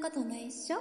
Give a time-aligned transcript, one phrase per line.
[0.00, 0.78] ことないっしょ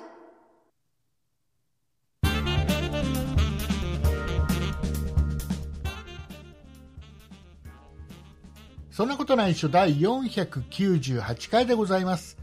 [8.92, 12.38] そんなことないっしょ第498回でございます。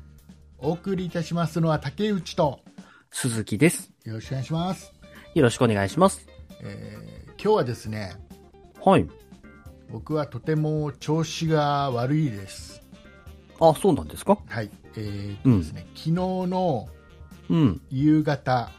[0.58, 2.60] お送りいたしますのは竹内と、
[3.10, 3.92] 鈴木です。
[4.04, 4.92] よろしくお願いします。
[5.34, 6.26] よろしくお願いします。
[6.62, 8.14] えー今日はですね、
[8.82, 9.06] はい。
[9.90, 12.85] 僕はとても調子が悪いです。
[13.60, 14.38] あ、そうなんですか？
[14.48, 14.70] はい。
[14.96, 16.88] えーとですね、昨日の
[17.48, 17.80] うん。
[17.90, 18.70] 夕方、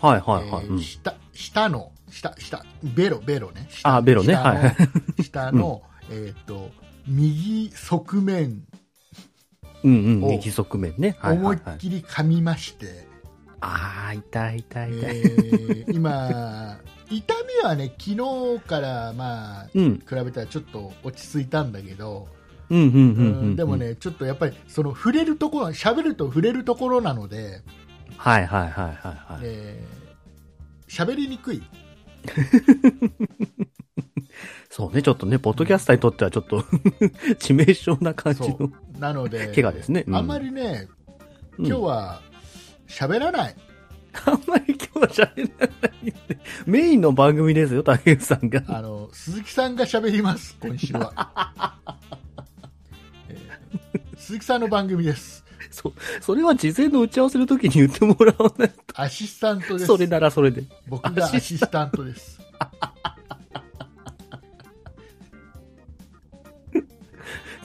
[0.00, 0.66] はいはいはい。
[0.66, 3.66] うんえー下、下の、下、下、ベロ、ベロね。
[3.70, 4.66] 下あベロねはいは
[5.18, 6.70] い下の、 えっ、と、
[7.06, 8.62] 右側面、
[9.84, 10.24] うんうん。
[10.24, 11.16] お右側面ね。
[11.18, 11.74] はい思はいいはい。
[11.76, 13.06] っきり噛みまして、
[13.60, 15.16] あー、痛い痛い痛い。
[15.18, 16.78] えー今、
[17.10, 18.10] 痛みはね、昨
[18.56, 19.98] 日から、まあ、うん。
[19.98, 22.28] 比べたらちょっと落ち着いたんだけど、
[22.70, 23.00] うんうんうんうう
[23.44, 23.56] んん。
[23.56, 23.76] でも。
[23.76, 27.62] ね、ちょっとやっぱり、その触れるところ、喋ると触れるところなので、
[28.16, 29.40] はいはいはいはいはい。
[29.42, 30.00] えー
[30.90, 31.62] 喋りにくい。
[34.68, 36.62] そうね、ちょっとね、ポッドキャスターにとってはちょっと
[37.38, 38.72] 致命傷な感じそのう。
[38.98, 40.02] なので、怪我ですね。
[40.06, 40.88] うんあんまりね、
[41.58, 42.20] うん今日は
[42.88, 43.56] 喋らない。
[44.26, 45.90] あんまり今日は喋らない。
[46.66, 48.64] メインの番組ですよ、竹内さんが。
[48.66, 51.76] あの、鈴木さんが喋ります、今週は。
[53.94, 55.44] えー鈴木さんの番組です。
[55.70, 55.92] そう。
[56.20, 59.78] それは事前の打ち合わせの時に言ってもらわないアシスタントでと。
[59.78, 59.86] す。
[59.86, 60.64] それならそれで。
[60.88, 62.38] 僕がアシスタントです。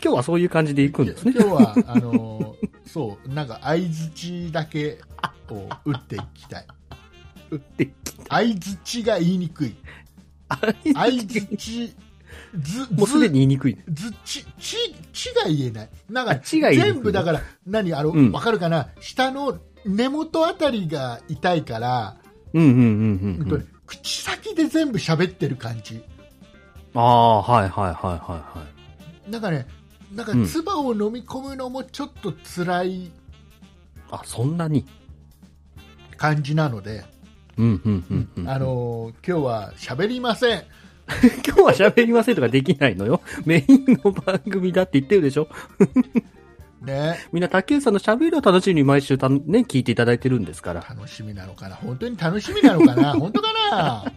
[0.02, 1.34] 今日はそういう感じで行くんですね。
[1.36, 5.00] 今日は、あのーそう、なんか相づちだけ
[5.50, 6.68] を打っていきたい。
[7.52, 7.92] 打って
[8.30, 9.76] 相づちが言いにくい。
[10.94, 11.94] 相づち、
[12.58, 13.78] ず、もうすでにず、言いにくい。
[13.90, 15.90] ず、ち、ち、ちが言えない。
[16.10, 18.90] なんか、あちが言いにくい全部だから、何、あの、わ、うんかるかな？
[19.00, 22.18] 下の根元あたりが痛いから、
[22.54, 22.78] うんうんうん
[23.42, 23.68] うん、うん。
[23.86, 26.04] 口先で全部喋ってる感じ。
[26.94, 28.66] ああ、はいはいはいはいは
[29.28, 29.32] い。
[29.32, 29.68] なんかね、
[30.14, 33.12] なんかうん唾を飲み込むのもちょっと辛い
[34.10, 34.86] あ、そんなに？
[36.18, 37.04] 感じなので、
[37.58, 38.50] うんうんうんうん。
[38.50, 40.64] あ、のー今日は喋りません。
[41.46, 43.22] 今日は喋りませんとかできないのよ。
[43.46, 45.48] メインの番組だって言ってるでしょ。
[46.82, 47.20] ね。
[47.32, 50.86] みんな竹内さんの喋りを楽しみに毎週たね、聞いていただいてるんですから。
[50.88, 51.76] 楽しみなのかな？
[51.76, 53.14] 本当に楽しみなのかな？
[53.14, 54.14] 本当かな？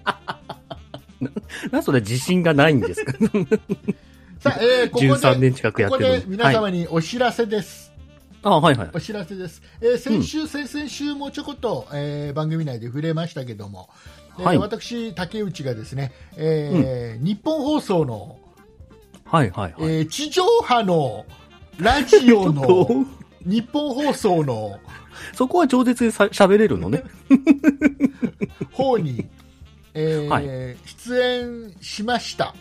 [1.71, 3.13] な、それ自信がないんですか？
[4.41, 6.23] さあ、えー、ここで、13年近くやここってるのに。
[6.23, 7.93] で皆様にお知らせです。
[8.45, 8.91] あはいはい。
[8.95, 9.61] お知らせです。
[9.81, 18.39] えー先週、先々週もちょこっと、えー番組内で触れましたけども、えーはい私、竹内がですね、えー日本放送の、
[19.25, 19.83] はいはいはい。
[19.83, 21.27] えー地上波の
[21.79, 22.89] ラジオの と、
[23.45, 24.79] 日本放送の
[25.35, 27.03] そこは饒舌でさ喋れるのね。
[28.73, 29.27] 方に、
[29.95, 32.55] えーはい出演しました。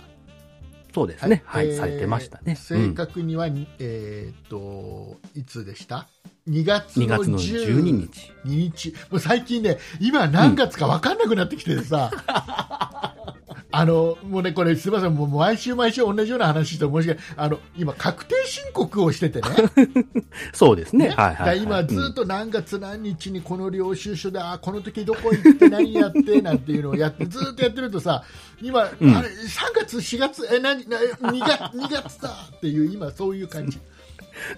[0.94, 1.44] そうですね。
[1.46, 2.56] はい、えーされてましたね。
[2.56, 6.08] 正確には、にえーっと、いつでした？
[6.48, 8.34] ?2 月2の月の12 12日。
[8.46, 8.94] 日。
[9.12, 12.12] もう最近ね、今何月か分かんなくなってきててさ、
[13.70, 17.20] あの、もうね、これすみません、もう毎週毎週同じような話して申し訳ない。
[17.36, 19.48] あの、今、確定申告をしててね。
[20.54, 21.10] そうですね。
[21.10, 28.24] ねはいはい、今ずうんっと何月何日にこの領収書で、あこの時どこ行って何やってなんていうのをやって ずっとやってるとさ
[28.62, 29.34] 今、うんあれ3
[29.76, 33.78] 月4月え何な2月 ,2 月だっていう今そういう感じ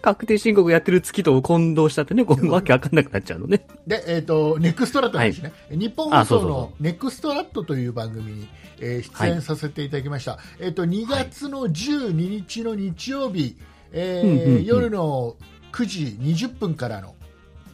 [0.01, 3.65] 確定申告やってる月と混同しちゃってね、こうわけわかんなくなっちゃうのね。
[3.87, 8.47] で、えー、とネクストラットの話ね、日本放送のネクストラットという番組に、
[8.79, 13.57] えー出演させていただきました、えー、と2月の12日の日曜日、
[13.91, 15.35] えーうんうんうん夜の
[15.71, 17.13] 9時20分からの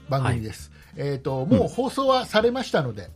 [0.10, 3.10] 番組です、えー、ともう放送はされましたので、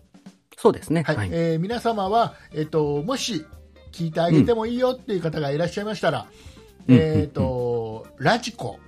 [0.58, 1.04] そうですね。
[1.04, 1.16] はい。
[1.16, 1.30] はい。
[1.32, 3.46] えー皆様は、えー、ともし
[3.92, 6.48] 聞いてあげてもいいよっていう方がいらっしゃいましたら、うん
[6.96, 8.80] えーとラジコ。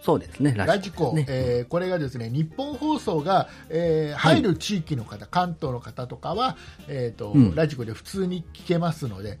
[0.00, 0.54] そうですね。
[0.56, 1.26] ラジコ、ね。
[1.28, 6.56] えーこれがですね日本放送が、えー入る地域の方、関東の方とかは、
[6.88, 7.54] えーとうん。
[7.54, 9.38] ラジコで普通に聞けますので、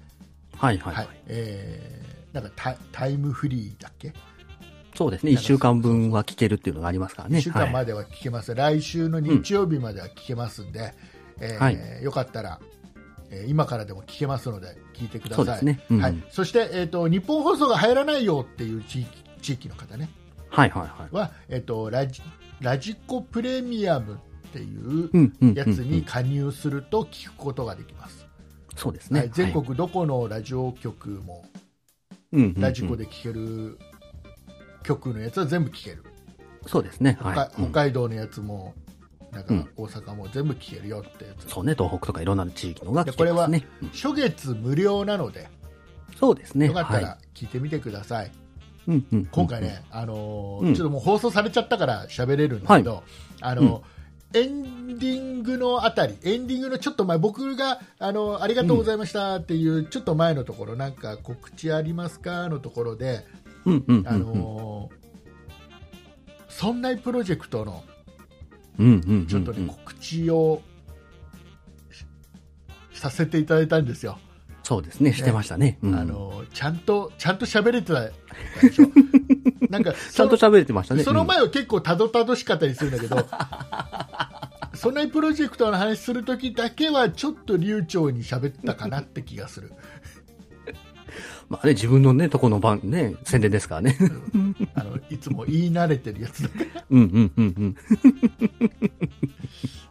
[0.56, 1.06] はいはい、ははい。
[1.06, 1.08] い。
[1.28, 4.12] えーなんかタタイムフリーだっけ、
[4.94, 5.32] そうですね。
[5.32, 7.38] 一週間分は聞けるっていうのがありますからね。
[7.38, 7.72] 1週間はい。
[7.72, 10.92] までは聞けます、来週の日曜日までは聞けますんで、
[11.40, 12.60] えーはいよかったら、
[13.30, 15.44] えー今からでも聞けますので聞いてください。
[15.44, 15.50] そ
[15.96, 20.08] はい、そして、えーと、日本放送が入らないよっていう地域地域の方ね。
[20.50, 21.14] はいはいはい。
[21.14, 22.22] は、えー、とラジ
[22.60, 28.26] ラジコプレミアムっていうやつに加入すると聞くことができます、
[28.76, 29.20] そうですね。
[29.20, 31.44] はい、全国どこのラジオ局も
[32.32, 33.78] ラジコで聞ける
[34.82, 36.02] 曲のやつは全部聞ける、
[36.66, 37.16] そうですね。
[37.20, 37.62] 北はい。
[37.62, 37.70] うん。
[37.70, 38.74] 北海道のやつも、
[39.32, 39.68] なんかうん。
[39.76, 41.48] 大阪も全部聞けるよってやつ。
[41.50, 43.48] そうね、東北とかいろんな地域のが来でこれは
[43.92, 45.48] 初月無料なので、
[46.18, 46.66] そうですね。
[46.66, 47.02] よかったはい。
[47.02, 48.30] ら聞いてみてください。
[48.86, 50.74] うんうんうん今回ね、あのーうん。
[50.74, 53.02] ちょっともう放送されちゃったから喋れるんだけど、
[53.42, 53.82] あの
[54.34, 63.24] エンディングのあたり、エンディングのちょっと前、僕が、あのありがとうございましたっていう、ちょっと前のところ、なんか告知ありますかのところで、
[63.64, 64.08] うんうんうんうん。
[64.08, 64.98] あのー
[66.48, 67.87] そんなプロジェクトのうんうんうんうん
[68.78, 70.62] ちょっとね、告知を
[72.92, 74.18] しさせていただいたんですよ。
[74.62, 75.78] そうですね、してましたね。
[75.82, 78.90] うんあのちゃんと、ちゃんと喋れてたでしょ？
[79.70, 81.02] なんか、ちゃんと喋れてましたね。
[81.02, 83.26] その前は結構たどたどしかったりするんだけど、
[84.74, 89.68] そんなプロジェクトの話するときだけはちょっと流暢に喋ったかなって気がする。
[89.68, 89.72] う
[90.72, 90.74] ん
[91.48, 93.96] まあね、自分のね、とこの番、ね、宣伝ですからね。
[94.74, 97.76] あのいつも言い慣れてるやつだから、うんうんうんうん。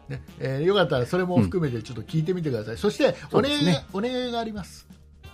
[0.10, 2.78] ねえーよかったらそれも含めてちょっと聞いてみてください。
[2.78, 4.88] そしてお願いねお願いがあります。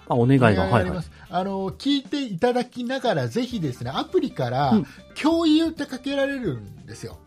[0.07, 1.06] あ、お願いが、はいはい。
[1.30, 4.86] あの聞いていただきながらぜひですねアプリからうん
[5.21, 7.19] 共有ってかけられるんですよ。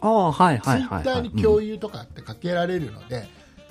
[0.00, 1.02] ああ、はいツイはいはい。
[1.02, 3.28] ッターに共有とかってかけられるので、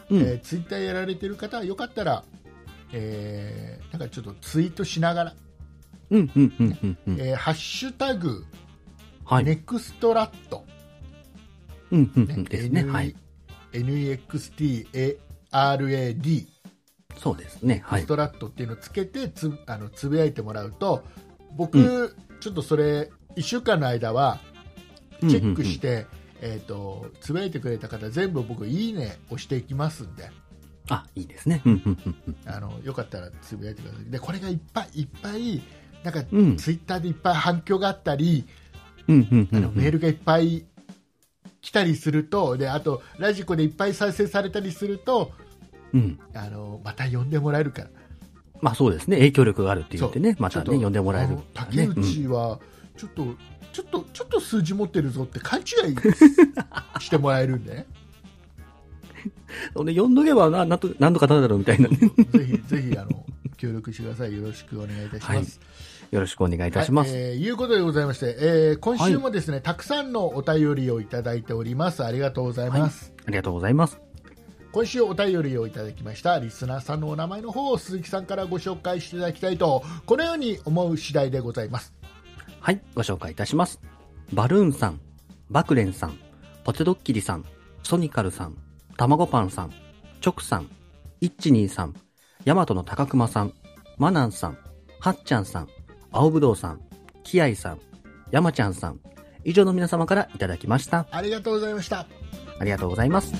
[0.09, 0.19] うん。
[0.19, 2.23] えーツイッターやられてる方はよかったら、
[2.91, 5.33] えーなんかちょっとツイートしながら、
[6.11, 7.21] うんうんうんうんうん。
[7.21, 8.43] えーハッシュタグ、
[9.27, 9.43] はい。
[9.43, 10.63] ネクストラット、
[11.91, 12.85] うんうんうねんですね。
[12.85, 13.13] はい。
[13.73, 15.07] NEXTRAD、
[17.17, 17.83] そうですね。
[17.85, 18.07] はいス。
[18.07, 21.03] トラットっていうのをつけてつあのつぶやいてもらうと、
[21.57, 24.39] 僕、うちょっとそれ、1週間の間は
[25.19, 26.05] チェックして、
[26.39, 30.31] えー、とつぶやいてくれた方、全部僕、いいね押していきますんで。
[30.89, 31.61] あ、いいですね。
[31.65, 32.37] うんうんうんうん。
[32.45, 34.09] あのよかったらつぶやいてください。
[34.09, 35.61] で、これがいっぱいいっぱい、
[36.03, 38.66] なんか、うんツイッターでいっぱい反響があったり、うん
[39.07, 39.57] うんうんうん。
[39.57, 40.65] あのメールがいっぱい
[41.61, 45.31] 来たりすると、で、あと、ラジコでいっぱい再生されたりすると、
[45.93, 46.19] うん。
[46.33, 47.89] あの、また呼んでもらえるから。
[48.61, 49.17] まあそうですね。
[49.17, 51.43] 影響力があるって言ってね、またね、呼んでもらえるね。
[51.53, 52.59] 竹内は、
[52.97, 53.35] ちょっと、
[53.73, 55.65] ちょっと、ちょっと数字持ってるぞって勘違い
[56.99, 57.87] し てもらえるんでね。
[59.75, 59.85] うん。
[59.85, 61.97] で呼んどけばな、なんと、なんとかなんだろうみたいなね。
[61.97, 62.07] ぜ
[62.45, 63.25] ひ、ぜひ、あの、
[63.57, 64.35] 協力してください。
[64.35, 65.33] よろしくお願いいたします。
[65.33, 65.47] はい
[66.11, 67.11] よろしくお願いいたします。
[67.11, 72.03] はい、えーいうことでございまして、えー今週もですね、たくさんのお便りをいただいております。
[72.03, 73.13] ありがとうございます。
[73.25, 73.99] ありがとうございます。
[74.71, 81.95] 今週お便りをいただきましたリスナーさんのお名前の方を鈴木さんからご紹介していただきたいとこのように思う次第でございます
[82.59, 83.79] はい、ご紹介いたします。
[84.33, 84.99] バルーンさん、
[85.49, 86.19] バクレンさん、
[86.65, 87.45] ポテドッキリさん、
[87.81, 88.57] ソニカルさん、
[88.97, 89.73] たまごパンさん、
[90.19, 90.69] チョクさん、
[91.21, 91.95] イッチニーさん、
[92.43, 93.53] ヤマトの高熊さん、
[93.97, 94.57] マナンさん、
[94.99, 95.69] ハッチャンさん、
[96.11, 96.81] 青ぶどうさん、
[97.23, 97.79] キアイさん、
[98.31, 98.99] ヤマちゃんさん、
[99.43, 101.07] 以上の皆様からいただきました。
[101.11, 102.05] ありがとうございました
[102.59, 103.33] ありがとうございます。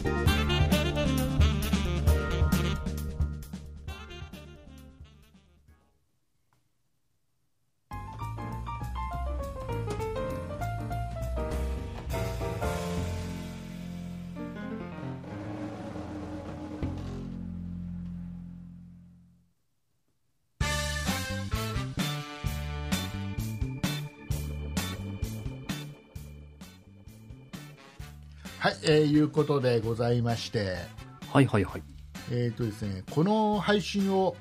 [28.88, 30.76] えーいうことでございまして
[31.32, 31.84] はいはいはい。
[32.32, 34.36] えーとですねこの配信を、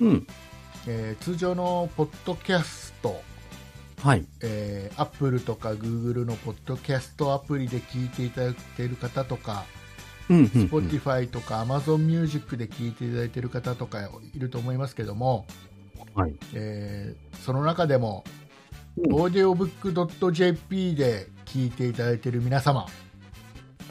[0.00, 0.26] うん。
[0.86, 3.20] えー通常のポッドキャスト
[4.02, 4.24] はい。
[4.42, 9.64] えー、Apple とか Google のポッドキャストアプリで聞いていただいている方とか、
[10.28, 10.42] うん、うん。
[10.42, 15.46] うん Spotify とか Amazon Music で聞いていただいている方とかいると思いますけども、
[16.14, 16.34] はい。
[16.54, 18.38] えーその中でも、うん
[19.14, 22.86] audiobook.jp で聞いていただいている皆様、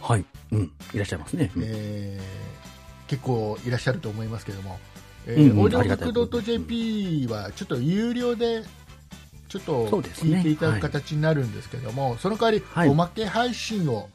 [0.01, 0.25] はい。
[0.51, 0.71] うん。
[0.93, 1.51] いらっしゃいますね。
[1.55, 2.47] うんえー
[3.07, 4.79] 結構いらっしゃると思いますけども、
[5.25, 8.63] えうんうんーありがたい audiobook.jp はちょっと有料で
[9.47, 14.09] ちょっと聞いていただく形になるんですけども、その代わり、はいおまけ配信を。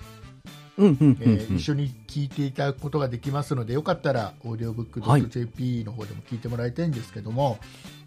[0.78, 7.58] 一緒に聞いていただくことができますので、よかったら audiobook.jp の方でも聞いてもらいたいんですけども、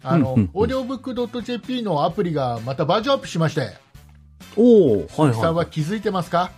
[0.04, 3.72] あの、うんうんうん audiobook.jp のアプリがまたバージョンアップしまして、
[4.56, 5.34] おー、はいは。
[5.34, 6.50] さんはい気づいてますか？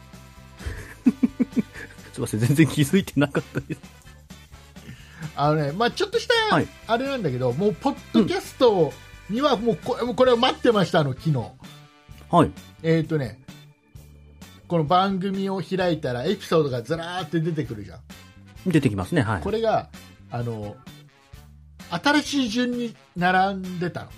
[2.27, 3.81] すいません、全然気づいてなかったです。
[5.37, 8.93] あのね、まあちょっとしたはいあれなんだけど、もうポッドキャスト
[9.31, 11.39] にはもうここれを待ってましたの昨日。
[12.31, 12.51] はい。
[12.83, 13.41] えっ、とね、
[14.67, 18.01] この番組を開いたらエピソードがずらーって出てくるじゃん。
[18.67, 19.43] 出てきますね、はい。
[19.43, 19.89] これが、
[20.31, 20.77] あの、
[21.91, 24.11] 新しい順に並んでたの。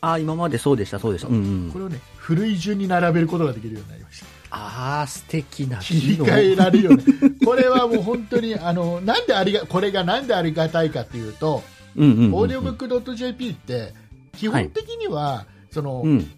[0.00, 1.28] ああ、今までそうでした、そうでした。
[1.28, 1.38] うんう
[1.68, 1.70] ん。
[1.72, 7.04] これをね古い順に並べることができるようになりましたああ、素敵な切り替えられるよね
[7.44, 12.34] これはもう本当にあのなんでありがこれがなんでありがたいかというと、うんうんうんうん。
[12.34, 13.94] オーディオブックドット JP って
[14.36, 16.30] 基本的には、その、うん。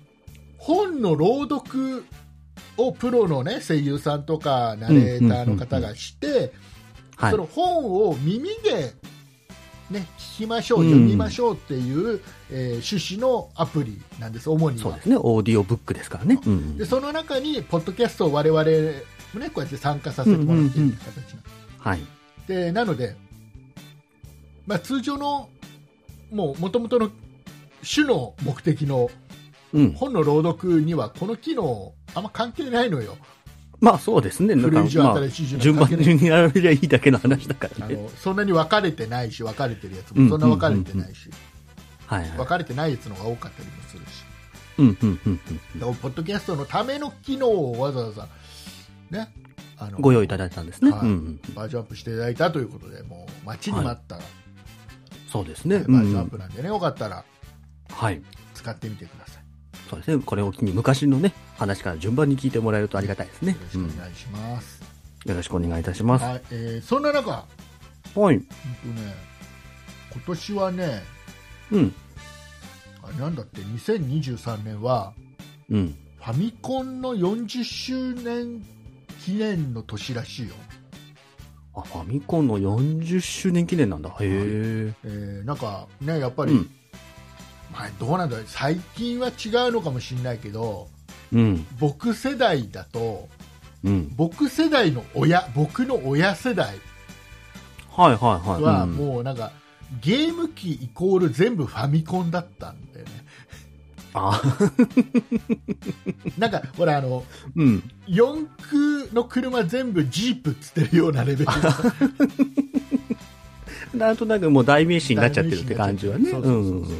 [0.58, 2.04] 本の朗読
[2.76, 6.52] をプロの、ね、声優さんとかナレーターの方がして、
[7.16, 7.36] はいそ。
[7.36, 8.94] の本を耳で、
[9.90, 15.16] ね、聞きましょう、うん読みましょうっていう、えー趣旨のアプリなんです、主にはそうですね。
[15.16, 16.40] オーディオブックですからね。
[16.44, 16.84] うんで。
[16.86, 18.62] その中に、ポッドキャストを我々
[19.34, 21.34] も、ね、こうやって参加させてもらっている形なんです
[21.78, 22.00] はい。
[22.46, 23.16] でなので、
[24.66, 25.48] まあ、通常の
[26.30, 27.10] もともとの
[27.82, 29.10] 主の目的の
[29.72, 29.92] うん。
[29.92, 33.16] 本の朗読にはこの機能あんま関係ないのよ
[33.80, 34.54] まあそうですね。
[34.54, 37.94] 古い順まあ順順番に並べりゃいいだけの話だからね。
[37.94, 41.30] あのそんなに分かれてないし分かれてるやつうんもそんな分かれてないし、
[42.06, 42.30] はいはい。
[42.36, 44.24] 分かれてないやつの方が多かったりもするし
[44.78, 45.80] うんうんうんうん。
[45.80, 48.28] だからポッドキャストのための機能をわざわざ
[49.10, 49.32] ね
[49.76, 50.90] あのご用意いただいたんですね。
[50.90, 51.40] はいうんうん。
[51.54, 54.18] バージョンアップしていただいたということでもう待ちに待った、
[55.30, 55.78] そうですね。
[55.80, 57.24] バージョンアップなんでね、よかったら
[57.90, 58.22] はい。
[58.54, 59.33] 使ってみてください
[59.94, 60.22] そうですね。
[60.24, 63.58] これを機に昔のね、話から順番に聞いてもらえるとありがたいですねよ。
[63.62, 64.82] ろしうんくお願いします、
[65.26, 66.24] よろしくお願いいたします。
[66.24, 67.44] はいえーそんな中、はい。
[68.14, 68.34] 本
[68.82, 69.14] 当ね、
[70.12, 71.02] 今年はね
[71.70, 71.94] うん。
[73.02, 75.12] あれなんだって2023年は
[75.70, 75.94] うん。
[76.18, 78.64] ファミコンの40周年
[79.24, 80.54] 記念の年らしいよ、
[81.74, 84.10] あ、ファミコンの40周年記念なんだ。
[84.10, 84.94] へえ。
[85.04, 86.70] えーなんかねやっぱり、うん。
[87.74, 90.88] まあ、どうなんだろう最近は違うのかもしれないけど
[91.32, 91.66] うん。
[91.80, 93.28] 僕世代だと
[93.82, 94.12] うん。
[94.14, 96.76] 僕世代の親僕の親世代
[97.90, 98.62] はいはいはい。
[98.62, 99.50] はうんもうなんか、
[100.00, 103.12] ゲーム機イコール全部ファミコンだったんだよね
[104.14, 104.40] あ、
[106.38, 107.24] なんかほらあの
[107.56, 107.82] うん。
[108.06, 111.50] 四駆の車全部ジープっつってるようなレベル
[113.98, 116.30] なんとなくもう代名詞になっちゃってるって感じはね。
[116.30, 116.96] そうそうそうそう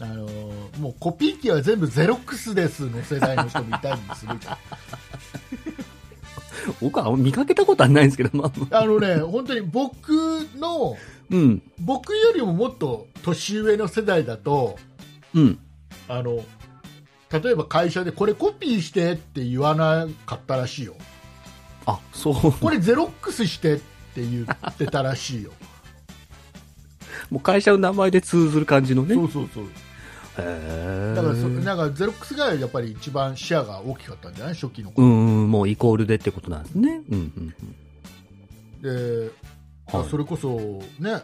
[0.00, 0.26] あの
[0.78, 4.58] もうコピー機は全部ゼロックスですの世代の人もいたりするじゃん
[6.80, 8.82] 僕は見かけたことはないんですけど、まあまあ。
[8.82, 10.10] あのね本当に僕
[10.56, 10.96] の
[11.30, 11.62] うん。
[11.80, 14.78] 僕よりももっと年上の世代だと
[15.34, 15.58] うん。
[16.08, 16.44] あの
[17.30, 20.94] 例えば会社でこれコピーしてって言わなかったらしいよ
[21.86, 22.52] あ、そう。
[22.52, 25.52] これゼロックスしてって言ってたらしいよ
[27.30, 29.14] もう会社の名前で通ずる感じのね。
[29.14, 29.68] そうそうそうへ
[30.38, 34.54] だからそーなんかゼロックスがやっぱり一番シェアが大きかったんじゃない？
[34.54, 37.02] 初期のう頃、ん、もうイコールでってことなんですね。
[37.10, 37.54] うん、
[38.78, 39.30] うん、で、
[39.86, 40.56] はいそれこそ
[41.00, 41.22] ね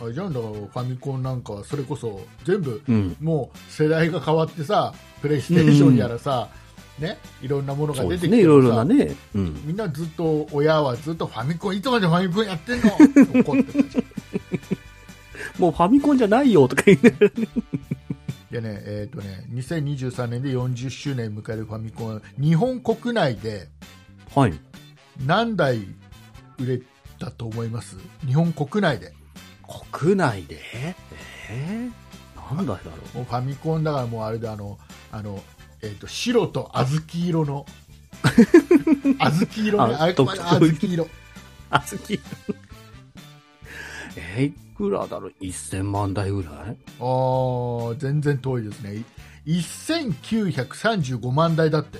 [0.00, 2.94] あれじゃんだからファミコンなんかはそれこそ全部うん。
[2.94, 3.16] うん。
[3.20, 6.48] もう世代が変わってさプレイステーションやらさ、
[6.98, 9.14] ね、いろんなものが出てきてもさろいろなね。
[9.34, 9.62] うん。
[9.66, 12.88] みんなずっと親はずっとファミコンいつまでファミコンやってんの？
[12.88, 12.96] っ
[13.32, 14.04] て怒ってたじゃん
[15.58, 17.48] もうファミコンじゃないよとか言いながらね。
[18.50, 23.68] でねえーとね2023年で40周年迎えるファミコン日本国内で
[24.34, 24.52] はい。
[25.24, 25.78] 何台
[26.58, 26.80] 売れ
[27.18, 27.96] たと思います？
[28.26, 29.12] 日本国内で
[29.92, 30.60] 国内で？
[31.50, 32.80] えー、なんだろ
[33.14, 33.18] う？
[33.18, 34.78] もうファミコンだからもうあれであの
[35.12, 35.42] あの、
[35.82, 37.66] えー、と白と小豆色の
[38.24, 40.36] 小豆色ねあ小豆
[40.80, 41.08] 色
[41.70, 42.20] あずき。
[44.16, 46.76] えー、いくらだろう ?1000 万台ぐらい？
[46.98, 49.04] あー全然遠いですね
[49.46, 51.98] い1935万台だって、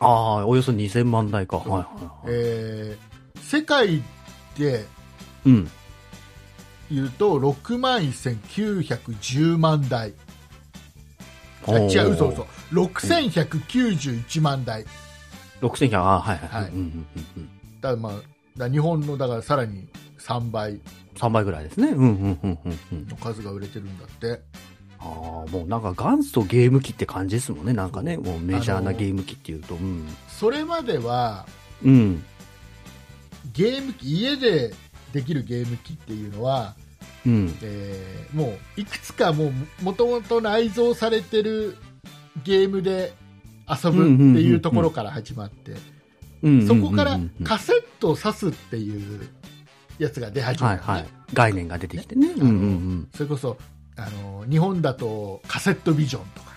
[0.00, 1.58] ああ、およそ2000万台か。
[1.58, 1.86] はいはいはい。
[2.28, 4.02] えー世界
[4.58, 4.84] で
[5.44, 5.70] うん。
[6.90, 10.14] 言うと6万1910万台
[11.66, 14.84] あ違う嘘嘘6191万台
[15.60, 16.62] 6100、あーはいはい。
[16.62, 17.48] はいうんうんうんうん。
[17.80, 18.10] だま
[18.60, 19.86] あ日本のだからさらに
[20.18, 20.80] 3倍
[21.16, 21.88] 3倍ぐらいですね。
[21.88, 23.08] うんうんうんうんうん。
[23.08, 24.40] の数が売れてるんだって
[24.98, 27.72] ああ、もうなんか元祖ゲーム機って感じですもんね。
[27.72, 29.74] なんかね、もうメジャーなゲーム機っていうと。
[29.74, 30.06] うん。
[30.28, 31.46] それまでは
[31.84, 32.24] うん。
[33.52, 34.74] ゲーム機家で
[35.12, 36.74] できるゲーム機っていうのは、
[37.26, 37.58] うん。
[37.62, 39.52] えーもういくつかも
[39.96, 41.76] ともと内蔵されてる
[42.44, 43.14] ゲームで
[43.68, 45.72] 遊ぶっていうところから始まって、
[46.42, 46.66] うん。
[46.66, 49.28] そこからカセットを挿すっていう
[49.98, 51.08] やつが出始めたのね、はいはい。
[51.32, 52.28] 概念が出てきてね。
[52.28, 53.08] うんうんうん。
[53.14, 53.56] それこそ
[53.96, 56.52] あの日本だとカセットビジョンとか、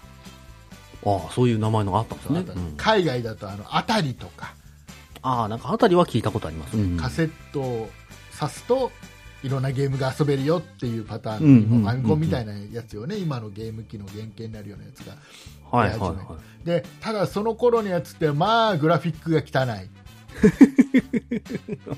[1.06, 2.40] ああ、そういう名前のがあったんですね。
[2.40, 4.54] うん海外だとあのあたりとか、
[5.22, 6.78] ああ、なんかあたりは聞いたことあります。
[6.78, 7.90] うんカセットを
[8.34, 8.92] 挿すと
[9.44, 15.16] いろんなゲームが遊べるよっていうパターンの、ファミコンみたいなやつよね、今のゲーム機の原型になるようなやつが。
[15.72, 16.16] はいはいは
[16.64, 16.66] い。
[16.66, 19.90] で、ただその頃のやつって、まあ、グラフィックが汚い。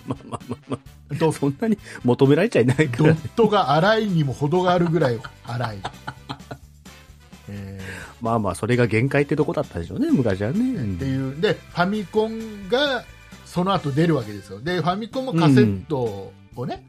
[0.08, 0.78] まあまあまあ
[1.12, 3.28] まドあ、そんなに求められちゃいないからドッ。
[3.36, 5.80] トが荒いにも程があるぐらい荒い。
[7.50, 7.80] え
[8.22, 10.60] まあまあ、それが限界ってとこだったでしょうね、昔はね。
[10.60, 13.04] ーっていう、で、ファミコンが
[13.46, 14.62] その後出るわけですよ。
[14.62, 16.86] で、ファミコンもカセットをね、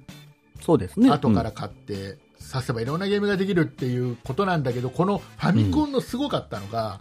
[0.60, 1.10] そうですね。
[1.10, 7.00] 後から買って、させばいろんなゲームができるっていうことなんだけど、このファミコンのすごかったのが、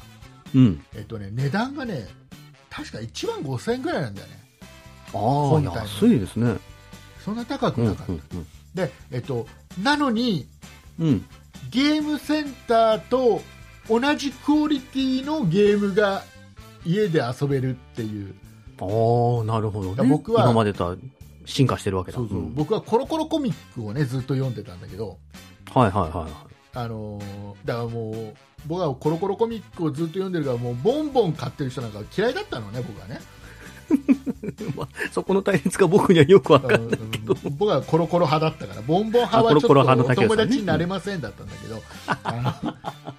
[0.55, 0.62] うん。
[0.62, 0.86] うん。
[0.95, 2.07] えっとね、値段がね、
[2.71, 4.33] 確か1万5000円ぐらいなんだよね。
[5.13, 6.55] ああ、安いですね。
[7.23, 8.13] そんな高くうんなかった。
[8.13, 9.47] うんで、えっと、
[9.83, 10.47] なのに、
[10.97, 11.07] うん。
[11.07, 11.25] うん。
[11.69, 13.41] ゲームセンターと
[13.89, 16.23] 同じクオリティのゲームが
[16.85, 18.33] 家で遊べるっていう、
[18.79, 20.09] ああ、なるほどね。
[20.09, 20.95] 僕は今までとは
[21.45, 22.17] 進化してるわけだ。
[22.17, 25.17] そうそううん僕はコロコロコミックをねずっと読んでたんだけど、
[25.73, 26.50] はいはいはいはい。
[26.73, 28.33] あのーだからもう
[28.67, 33.19] 僕はコロコロコミックをずっと読んでるからもうボンボン買ってる人なんか嫌いだったのね僕はね。
[34.75, 36.99] まあ、そこの対立が僕にはよくわかんない。
[37.11, 37.33] けど。
[37.33, 41.81] うん僕はコロコロ派だったからボンボン派はちょっとお友達になれませんだったんだけど、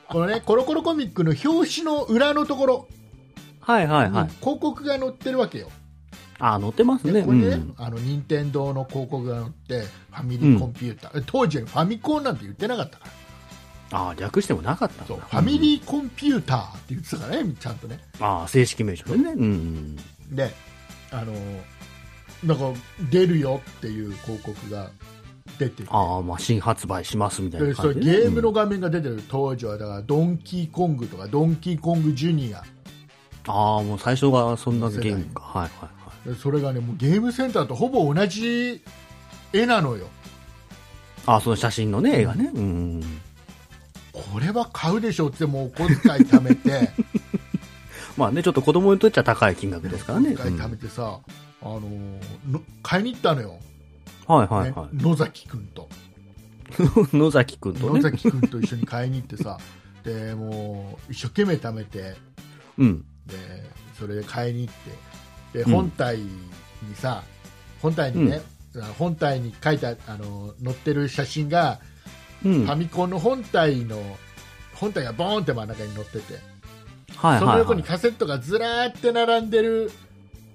[0.08, 2.88] このねコロコロコミックの表紙の裏のところ
[3.60, 4.24] はいはいはい。
[4.24, 5.68] に広告が載ってるわけよ、
[6.38, 7.12] あ、載ってますね。
[7.12, 7.74] でこれね、うん。
[7.76, 13.12] あの任天堂の広告が載ってファミリーコンピューター、当時はファミコンなんて言ってなかったから
[13.92, 19.32] ああ、略してもなかったファミリーコンピューターって言ってたからねちゃんとねああ、正式名称でね。
[19.32, 19.96] うんうん。
[20.34, 20.52] で
[21.10, 21.32] あの
[22.42, 22.80] なんか
[23.10, 24.90] 出るよっていう広告が
[25.58, 28.12] 出ててああ、まあ、新発売しますみたいな感じで、ね。
[28.12, 32.64] ゲームの画面が出てる当時はだからドンキーコングとかドンキーコングジュニア
[33.46, 35.42] ああ、もう最初がそんなゲームか。
[35.42, 36.28] はいはいはい。
[36.30, 38.82] でそれがねもうゲームセンターとほぼ同じ
[39.52, 40.08] 絵なのよ
[41.26, 42.50] ああ、その写真のね、絵がね。
[42.52, 43.21] うん。
[44.12, 46.90] これは買うでしょってもうお小遣い貯めて
[48.16, 50.34] まあね、ちょっと子供にとっちゃ高い金額ですからね。
[50.34, 51.18] お小遣い貯めてさ、
[51.62, 51.80] あの
[52.50, 53.58] の買いに行ったのよ、
[54.28, 55.88] うんはいはいはね野崎君と
[57.12, 57.16] い。
[57.16, 58.02] 野崎くんと 野ね。
[58.02, 59.58] 崎君と一緒に買いに行ってさ
[60.04, 62.14] でもう一生懸命貯めて
[62.78, 63.04] うん。
[63.26, 63.36] で
[63.98, 64.74] それで買いに行っ
[65.52, 66.28] てでうん本体に
[66.94, 67.22] さ、
[67.80, 68.42] 本体にね、
[68.98, 71.91] 本体に書いてああの載ってる写真が、うん。
[72.42, 74.00] ファミコンの本体の
[74.74, 76.42] 本体がボーンって真ん中に載ってて、はい
[77.16, 77.40] はい、はい。
[77.40, 79.92] その横にカセットがずらーって並んでる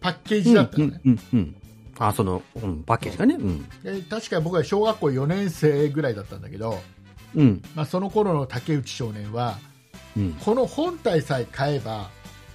[0.02, 1.56] パッケージだったのね、うんうんうんうん。
[2.00, 3.36] あ、その、うん、パッケージがね。
[3.36, 3.70] うん。
[3.84, 6.80] で確か僕は小学校4年生ぐらいだったんだけど、
[7.36, 7.62] うん。
[7.76, 9.58] まあ、その頃の竹内少年は
[10.18, 10.34] うん。
[10.34, 12.10] この本体さえ買えば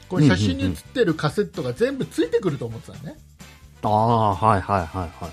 [0.08, 3.16] これ写真に写ってるカセットが全部ついてくると思ってたのね、
[3.82, 5.32] ああ、はいはいはいはいはい。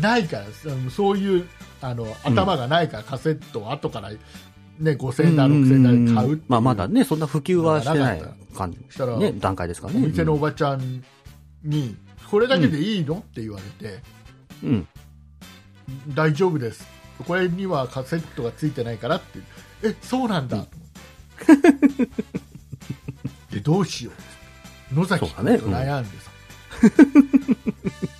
[0.00, 1.48] ないからそそういう
[1.80, 4.18] あの頭がないから、カセットを後から、ね、
[4.78, 8.22] 5000円だ6000円だで買うまあまだね、そんな普及はしてない
[8.56, 8.78] 感じ。
[8.90, 9.06] した。
[9.06, 10.08] らね、段階ですからおね。
[10.08, 11.04] 店のおばちゃん
[11.62, 11.96] に、
[12.30, 13.16] これだけでいいの？
[13.16, 14.00] って言われて、
[14.64, 14.88] うん。
[16.08, 16.86] 大丈夫です、
[17.26, 19.40] これにはカセットがついてないからって、
[19.84, 20.66] えそうなんだ。
[23.50, 24.12] でどうしよ
[24.92, 26.30] う、野崎君と悩んでさ、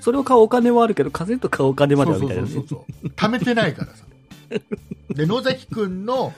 [0.00, 2.48] それを買うお金はあるけど、カセット買うお金まではみたいなね。
[2.48, 4.04] そうそうそうそう貯めてないからさ、
[5.14, 6.32] で野崎君の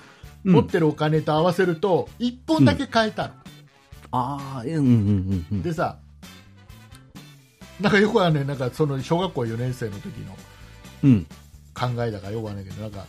[0.44, 3.35] 持ってるお金と合わせると、1本だけ買えたの。
[4.12, 5.62] ああ、うんうんうんうん。
[5.62, 5.96] でさ
[7.81, 10.37] なんかよくはねなんかその小学校4年生の時の
[11.05, 11.27] うん。
[11.75, 13.07] 考えだからよくはないけどなんか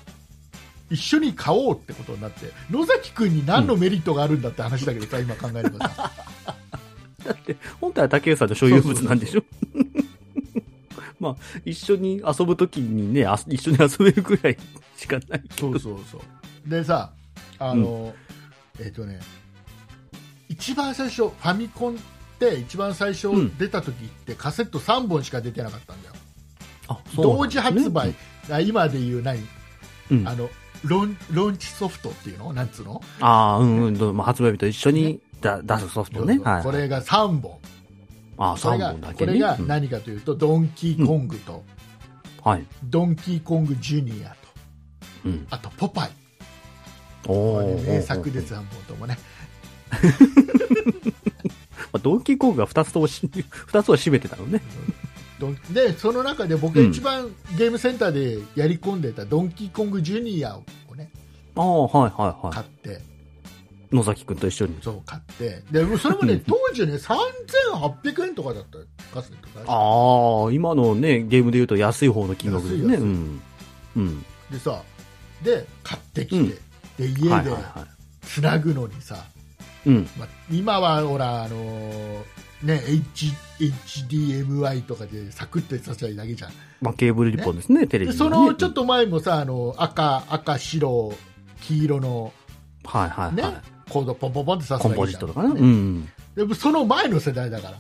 [0.90, 6.12] 一緒に買おうってことになって野崎君に何のメリットがあるんだって話だけどさ、今考えればさ
[7.26, 9.44] だって、本体は竹内さんの所有物なんでしょ？
[11.24, 14.58] まあ、一緒に遊ぶときにね、あ一緒に遊べるくらい
[14.98, 15.56] しかないけど。
[15.58, 16.70] そうそうそう。
[16.70, 17.14] でさ
[17.60, 18.14] あの、
[18.80, 19.20] えっ、とね
[20.50, 21.98] 一番最初ファミコンっ
[22.40, 23.58] て一番最初うん。
[23.58, 26.16] 出た時ってカセット3本しか出てなかったんだよ、
[26.88, 28.14] あ、そうなん同時発売、
[28.50, 29.40] あ今でいう何？
[30.12, 30.28] うん。
[30.28, 30.50] あの
[30.84, 32.54] ロンローンチソフトっていうの？
[32.54, 33.02] なんつうの？
[33.22, 34.18] ああ、うんうん。
[34.18, 36.40] 発売日と一緒にだ出すソフトね。
[36.44, 36.64] はい。
[36.64, 37.58] これが3本
[38.38, 39.28] ああ、3これが本だけね。
[39.28, 41.64] これがうん何かというと、ドンキーコングと、
[42.44, 42.66] はい。
[42.84, 44.36] ドンキーコングジュニアと
[45.26, 45.48] うん。
[45.50, 46.12] あとポパイ
[47.28, 49.18] お名作です3本ともね
[51.94, 53.30] まあ、ドンキーコングが2つともし、
[53.68, 54.62] 二つは占めてたのね。
[55.72, 60.64] でその中で僕が一番ゲームセンターでやり込んでたドンキーコングジュニアを
[60.96, 61.12] ね
[61.56, 62.54] ああ、はいはいはい。
[62.54, 63.02] 買って
[63.94, 64.78] 野崎くんと一緒に。
[64.82, 68.80] そう買ってでそれもねうん当時ね3800円とかだった
[69.14, 72.96] カセットがああ、今のね、ゲームで言うと安い方の金額ですね。
[72.96, 73.42] うん。
[73.96, 74.26] うん。
[74.52, 74.82] でさ
[75.44, 77.88] で買ってきて、うんで家ではいはいは
[78.22, 79.26] つなぐのにさ、
[79.86, 79.90] い。
[79.90, 80.10] うん。
[80.18, 82.24] まあ、今はほらあのー
[82.64, 86.52] ね H HDMI とかでサクッとさせたいだけじゃん
[86.82, 91.14] まあ、ケーブルリポンですね、テレビねそのちょっと前もさあの赤赤白
[91.62, 92.34] 黄色の
[92.86, 93.36] はいはいはい。
[93.36, 95.54] ねコードポンポンポンってさせコンポジットとかね。
[95.54, 96.10] ねうん。
[96.36, 97.78] でもその前の世代だから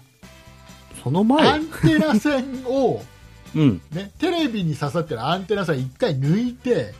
[1.03, 3.03] その前アンテナ線を、
[3.55, 3.81] うん。
[3.91, 6.93] ね、テレビに刺さってるアンテナ線一回抜いて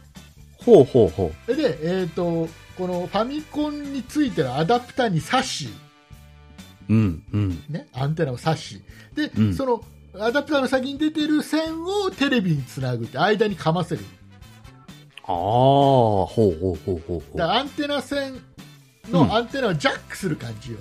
[0.58, 1.56] ほうほうほう。
[1.56, 5.70] で、えー、とこのファミコンについてるアダプターに挿し、
[6.90, 7.64] うん、うん。
[7.70, 8.82] ね、アンテナを挿し
[9.16, 9.84] で、うんその
[10.16, 14.06] アダプターの先に出てる線をテレビにつなぐって間にかませる
[15.26, 17.42] ああ、ほうほうほうほうほう。
[17.42, 18.42] アンテナ線うん
[19.10, 20.78] のアンテナをジャックする感じよ、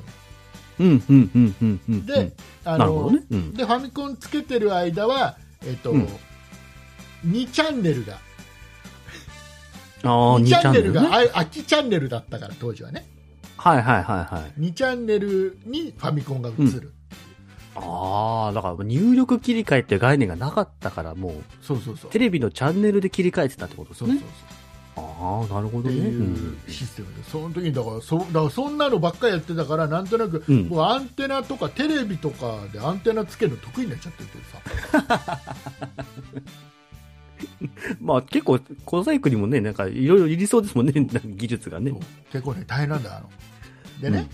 [0.79, 2.07] うん、うん、うん、うん、うん。
[2.07, 2.33] で、
[2.65, 3.23] あなるほどね。
[3.31, 3.55] うん。
[3.55, 6.09] でファミコンつけてる間は、えーとうん
[7.27, 8.19] 2チャンネルが
[10.03, 13.07] ああ、2 2チチャンネルが、空きチャンネルだったから当時はね
[13.57, 14.61] はいはいはいはい。
[14.61, 16.93] 2チャンネルにファミコンが映る、
[17.77, 21.33] ああ、だから入力切り替えって概念がなかったから、もう、
[21.65, 24.62] そうそうそうテレビのチャンネルで切り替えてたってことですそうそうねそう。
[24.97, 26.01] ああ、なるほってどね。
[26.09, 30.69] いうシステムで、その時にだからそだからそんなのばっかりやってたからなんとなく、うん。
[30.69, 34.45] 僕アンテナとかテレビとかでアンテナつけるの得意になっちゃってるけど
[35.15, 35.43] さ。
[38.01, 41.93] まあ結構、小細工にもね、なんかいろいろいりそうですもんね、技術がね。
[42.31, 43.31] 結構ね大変なんだよあの。
[44.01, 44.29] でね、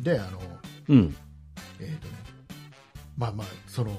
[0.00, 0.40] であの
[0.88, 1.14] うん。
[1.80, 2.14] えっ、とね。
[3.16, 3.92] まあまあその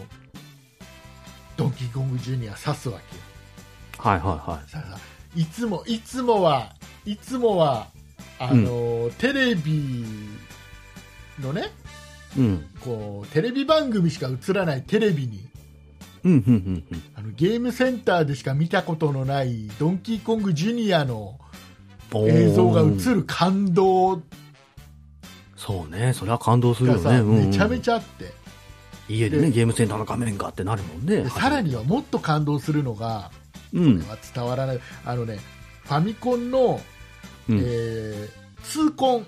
[1.55, 3.23] ドンキーコングジュニア刺すわけよ。
[3.97, 4.69] はいはいはい。
[4.69, 4.99] さあさ
[5.37, 6.73] いつもいつもは
[7.05, 7.87] いつもは
[8.39, 10.03] あの、テレビ
[11.39, 11.71] のね
[12.37, 12.65] うん。
[12.81, 15.47] こうテレビ番組しか映らないテレビに
[16.23, 17.03] うん、うん、うん、うん。
[17.15, 21.39] あのゲームセンターでしか見たことのないドンキーコングジュニアの
[22.13, 24.21] 映像が映る感動
[25.55, 27.19] そうね、それは感動するよね。
[27.19, 28.31] うんうんめちゃめちゃあって
[29.09, 31.29] 家でね、ゲームセンターの画面がってなるもんねで。
[31.29, 33.46] さらにはもっと感動するのが、うん。
[33.71, 35.39] これは伝わらないあのね
[35.83, 36.81] ファミコンの、
[37.49, 37.57] うん。
[37.59, 38.29] えー、
[38.63, 39.27] 痛コン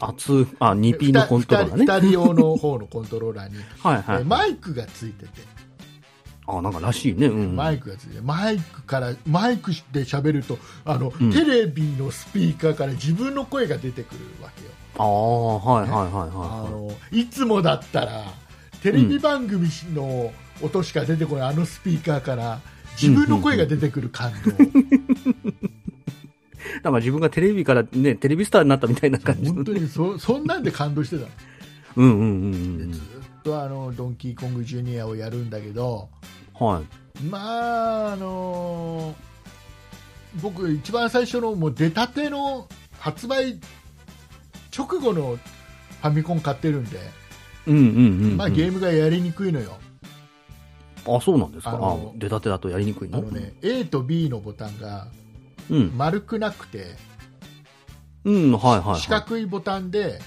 [0.00, 1.84] あ、つ、あ、2P のコントローラーね。
[1.86, 4.16] 2人用の方のコントローラーに、 はいはい。
[4.18, 5.30] えーマイクがついてて、
[6.46, 7.28] あ、なんからしいね。
[7.28, 7.56] うん。
[7.56, 16.70] マイクがついてマイクからマイクで喋るとあの、うんテレビのスピーカーから自分の声が出てくるわけよああ、はいはいはいあはい。
[16.70, 18.24] のいつもだったら
[18.82, 22.60] テレビ番組の音しか出てこないあのスピーカーから
[23.00, 24.50] 自分の声が出てくる感動、
[26.82, 29.54] なんか自分がテレビからね、テレビスターになったみたいな感じの。
[29.54, 31.28] 本当にそそんなんで感動してたの
[31.96, 32.26] うんうんうんう
[32.56, 33.02] んでずっ
[33.44, 36.08] とあのドンキーコングジュニアをやるんだけど
[36.60, 36.66] うん。
[36.66, 37.22] はい。
[37.24, 39.14] まああの
[40.42, 43.60] 僕一番最初のもう出たての発売
[44.76, 46.98] 直後のファミコン買ってるんで、
[47.66, 48.36] うんうんうんうん。
[48.36, 49.78] まあ、ゲームがやりにくいのよ
[51.06, 51.78] あ、そうなんですか？
[51.80, 53.18] あ出たてだとやりにくいの？
[53.18, 55.08] あのね、A と B のボタンが
[55.70, 55.92] うん。
[55.96, 56.96] 丸くなくて
[58.24, 59.00] うん、はいはいはい。
[59.00, 60.20] 四角いボタンで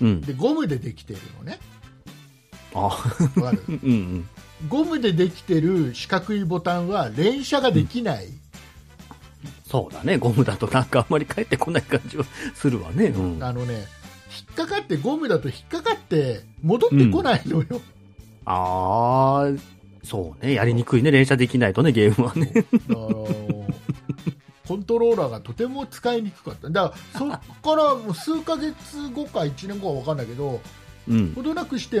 [0.00, 0.20] うん。
[0.20, 1.58] でゴムでできてるのね
[2.74, 3.62] あ、わかる？
[3.68, 4.28] うんうん。
[4.68, 8.28] ゴムでできてる四角いボタンは連射ができない、
[9.66, 10.16] そうだね。
[10.16, 12.24] ゴムだとなんかあんまり帰ってこない感じは
[12.54, 13.06] するわね。
[13.06, 13.42] うん。
[13.42, 17.80] ああのね引っかかってゴムだと引っかかって戻ってこないのよ、
[18.46, 19.60] あー、
[20.04, 20.54] そうね。
[20.54, 21.10] やりにくいね。
[21.10, 22.52] 連射できないとね、ゲームはね。
[22.52, 23.74] だから
[24.66, 30.60] コントローラーがとても使いにくかっただからそっからもう数ヶ月後か1年後は分かんないけど
[31.06, 31.34] うん。
[31.34, 32.00] ほどなくして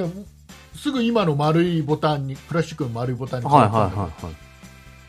[0.74, 4.34] すぐ今の丸いボタンにプラスチックの丸いボタンにはいはい変わったのはいはい。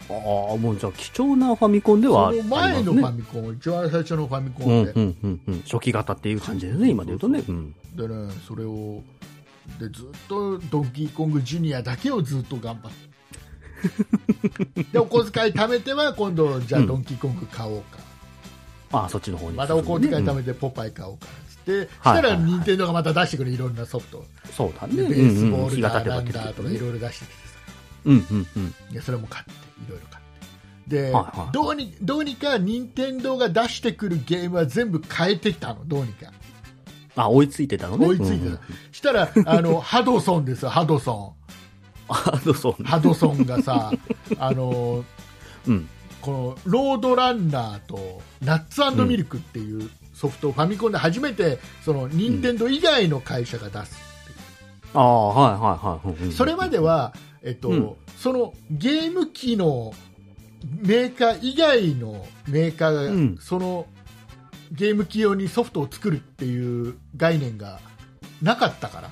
[0.07, 3.11] ああ、もうじゃあ貴重なファミコンではあそりの前のファ。
[3.11, 5.61] ミコン、一番最初のファミコンで、うんうんうんうん。
[5.61, 7.43] 初期型っていう感じですね、今で言うとね。
[7.47, 7.73] うん。
[7.95, 9.01] でねそれを
[9.79, 13.15] でずっとドンキーコングジュニアだけをずっと頑張って。
[14.93, 16.87] でお小遣い貯めては今度じゃあうん。
[16.87, 17.99] ドンキーコング買おうか、
[18.91, 19.57] ああ、そっちの方に。
[19.57, 20.37] またお小遣い貯うん。
[20.37, 21.27] めてポパイ買おうか。
[21.27, 22.17] っつって、はい。
[22.17, 24.95] したら任天堂がまた出してくるいろんなソフト、そうだね。
[24.95, 27.59] でベースボールだなんだとかいろいろ出してきてさ。
[28.05, 28.73] うんうんうん。
[28.93, 29.55] でそれも買ってい
[29.89, 30.23] ろいろ買っ
[30.89, 30.95] て。
[30.95, 31.51] で、はいはい。
[31.51, 36.31] どうにどうにか任天堂が出してくるゲームは全部変えてきたのどうにか
[37.15, 38.07] あ、追いついてたのね。
[38.07, 38.59] 追いついてた、
[38.91, 41.33] したらあの ハドソンですよハドソ
[42.07, 42.85] あ、そうン。
[42.85, 43.91] ハドソンがさ
[44.37, 45.03] あの
[45.67, 45.89] うん。
[46.21, 53.95] このロードランナーとナッツミルクっていうソフトをファミコンで初めてその任天堂以外の会社が出す、
[54.95, 56.21] ああ、はいはいはい。
[56.21, 56.31] うんうん。
[56.31, 57.91] それまでは、えっとうん。
[58.17, 59.93] そのゲーム機の
[60.81, 63.37] メーカー以外のメーカーが、うん。
[63.39, 63.85] その
[64.71, 67.79] ゲーム機用にソフトを作るっていう概念が
[68.41, 69.11] なかったから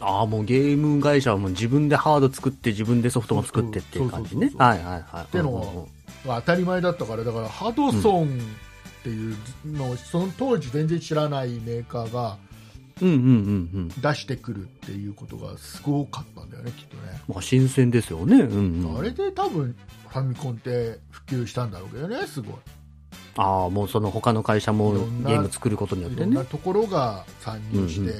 [0.00, 5.24] ああ、もうゲーム会社はもう自分でハード作って自分でソフトも作ってっていう感じねはいはいはい。
[5.24, 5.88] っての
[6.26, 12.36] は当たり前だったからだからハドソンっていうのをその当時全然知らないメーカーが
[13.00, 13.28] うんうんうんう
[13.78, 13.88] ん。
[13.88, 18.36] 出してくるっていうことがすごかったんだよねきっとね、まあ新鮮ですよね。
[18.36, 18.98] うんうん。
[18.98, 19.76] あれで多分
[20.08, 22.56] ファミコンって普及したんだろうけどねすごい
[23.36, 26.22] ああ、もうその他の会社もゲーム作ることによってね。
[26.22, 28.12] いろんなところが参入して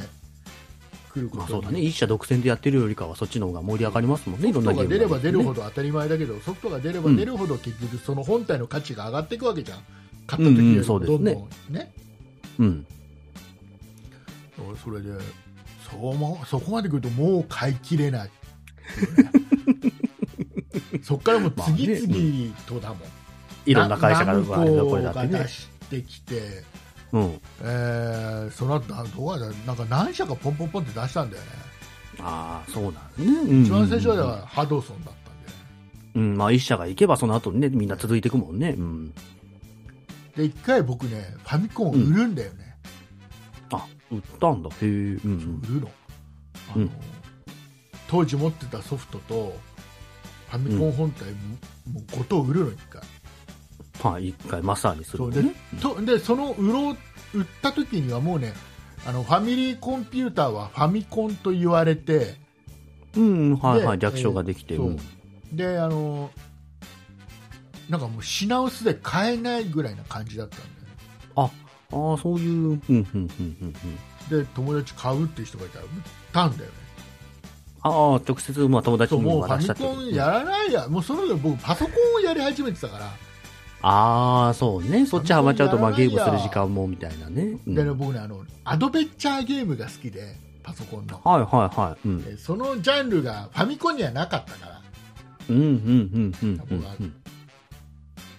[1.12, 1.80] くることに、まあそうだね。
[1.80, 4.50] 一社独占でやってるよりかはそっちの方が盛り上がりますもんね。
[4.50, 5.62] いろんなソフトが出れば出るほど。
[5.62, 9.78] ど当たり前だけどソフトが出ればうん出るほど結局その本体の価値が上がっていくわけじゃん
[10.26, 11.34] 買った時よりもどんそうですね
[11.68, 11.92] どんね
[12.58, 12.86] うん。
[14.82, 15.10] それで
[15.90, 18.30] そうもそこまで来るともう買い切れない
[21.02, 22.98] そっからもう次々とだもん、
[23.66, 25.48] いろんな会社がナまあナムコこれだってねが出。
[25.48, 26.62] してきて、
[27.12, 27.40] うん。
[27.62, 31.48] えー、その後などうだなんか何社かポンポンポンって出したんだよね、
[32.20, 33.26] ああ、そうなんですね。
[33.26, 35.64] うん一番最初はだからハドソンだったんだよね
[36.14, 38.70] うん、まあ一社が行けばその後にね、みんな続いていくもんね。
[38.76, 39.14] うん。
[40.36, 42.76] で一回僕ねファミコン売るんだよね、
[43.72, 44.70] あ、売ったんだ。
[44.70, 44.86] へえ。
[44.86, 45.90] うん売るの
[46.74, 46.90] あの、うん
[48.08, 49.56] 当時持ってたソフトと
[50.48, 51.24] ファミコン本体
[51.92, 53.08] も,、もうごと売るの一回うん。
[54.02, 55.54] はい、一回マスターにするね。
[55.80, 58.52] とでその売ろう売った時にはもうね
[59.06, 62.36] あのファミリーコンピューターはファミコンと言われて
[63.16, 64.74] うん、はいはい、で略称ができて。
[64.74, 64.98] えーそううん
[65.52, 66.30] であの
[67.88, 70.86] なんかもう品薄で買えないぐらいな感じだったんだよね
[71.36, 73.28] ああ、そういう、うん、うん、うん、うん。
[73.62, 73.74] うん
[74.28, 75.90] で友達買うっていう人がいたら売っ
[76.32, 76.76] たんだよね
[77.82, 77.92] ああ、
[78.28, 83.12] 直接、まあ友達そうにももうファミ渡したってことコンやらないやもうその時僕パソコンをやり始めてたから、
[83.88, 85.06] ああ、そうね。
[85.06, 87.56] そっちハマっちゃうと、まあゲームする時間もみたいなね。
[87.66, 92.08] うんでね僕ねあのアドベンチャーゲームが好きでパソコンのはいはいはい。
[92.08, 92.24] うん。
[92.24, 94.80] でそのジャンルがファミコンにはなかったから
[95.50, 96.60] うん、うん、うん、うん。
[96.70, 97.14] うん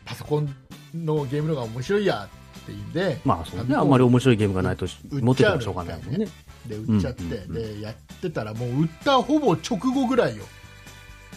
[0.03, 0.53] パソコン
[0.93, 2.27] のゲームの方が面白いや
[2.60, 3.75] っていうんでまあそうね。
[3.75, 6.27] あんまり面白いゲームがないと持っててもしょうがないもんね。
[6.67, 10.43] で売っちゃって、うんうんうんでやってたらもう売ったほぼ直後ぐらいよ、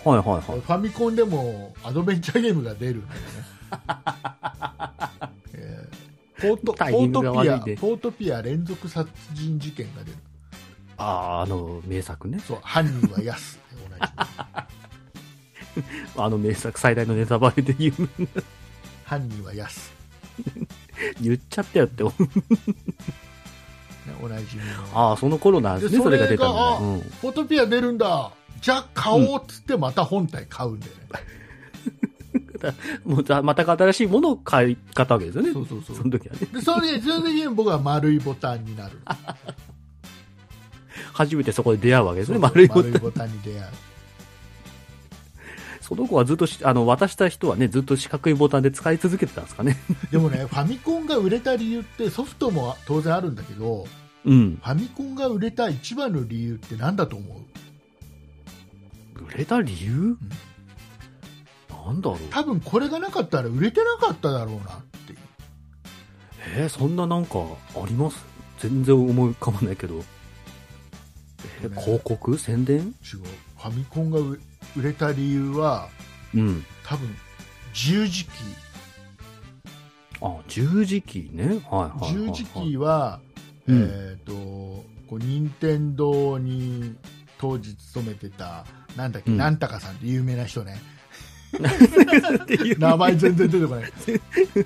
[0.04, 0.42] はいはいはい。
[0.42, 3.26] ファミコンでもアドベンチャーゲームが出るんだよね、
[5.54, 6.00] えー
[6.40, 6.88] ポートピア
[7.76, 10.16] ポートピア連続殺人事件が出る
[10.96, 12.38] ああ、あの名作ね。
[12.40, 14.12] そう犯人はヤスで同じ
[16.16, 17.94] あの名作最大のネタバレで言う、
[19.04, 19.92] 犯人はヤス、
[21.20, 22.04] 言っちゃったよって。
[22.04, 22.10] ね、
[24.22, 24.58] おなじ
[24.94, 27.02] ああ、その頃なんですね、でそれが出たのね。
[27.22, 31.18] ポートピア出るんだじゃあ買おうっつってまた本体買うんだよね、うん。
[33.04, 35.52] もうざまた新しいものを買い買ったわけですよね。
[35.52, 36.40] そうそうそうその時はね。
[36.52, 38.98] でそれでその時に僕は丸いボタンになる
[41.12, 42.92] 初めてそこで出会うわけですね、丸いボタン。
[42.92, 43.62] ボタンに出会う
[45.80, 49.76] その子はずっとし、あの、渡した人はね、ずっと四角いボタンで使い続けてたんですかね。
[50.10, 53.86] でもねファミコンが売れた理由ってソフトも当然あるんだけど
[54.24, 54.58] うん。
[54.62, 57.40] ファミコンが売れた一番の理由って何だと思
[59.18, 59.24] う？
[59.34, 60.16] 売れた理由、
[61.86, 62.18] なんだろう。
[62.30, 65.18] 多分これがなかったら売れてなかっただろうなっていう
[66.56, 67.38] えーそんななんか
[67.74, 68.24] あります？
[68.58, 70.02] 全然思い浮かばないけど。
[71.62, 72.36] えーね広告？
[72.38, 72.78] 宣伝？
[72.78, 74.40] 違うファミコンが売
[74.76, 75.88] 売れた理由は
[76.34, 76.64] うん。
[76.84, 77.08] 多分
[77.72, 78.30] 十字キ
[80.22, 81.44] あ、十字キーね。
[81.46, 82.34] はいはいーはい、はい。
[82.36, 83.20] 十字キーは、
[83.66, 86.94] うんえっ、とこう任天堂に
[87.38, 88.64] 当時勤めてた
[88.96, 90.78] なんだっけ、うんなんたかさんって有名な人ね
[92.78, 93.92] 名前全然出てこない。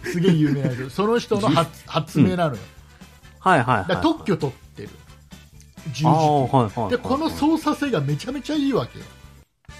[0.04, 0.90] すげえ有名な人。
[0.90, 2.60] その人の発発明なのよ、
[3.38, 3.88] はいはいはい。
[3.88, 4.90] だから特許取ってる。
[5.92, 6.16] 十字はい
[6.56, 6.90] はいはい。
[6.90, 9.04] でこの操作性がめちゃめちゃいいわけよ、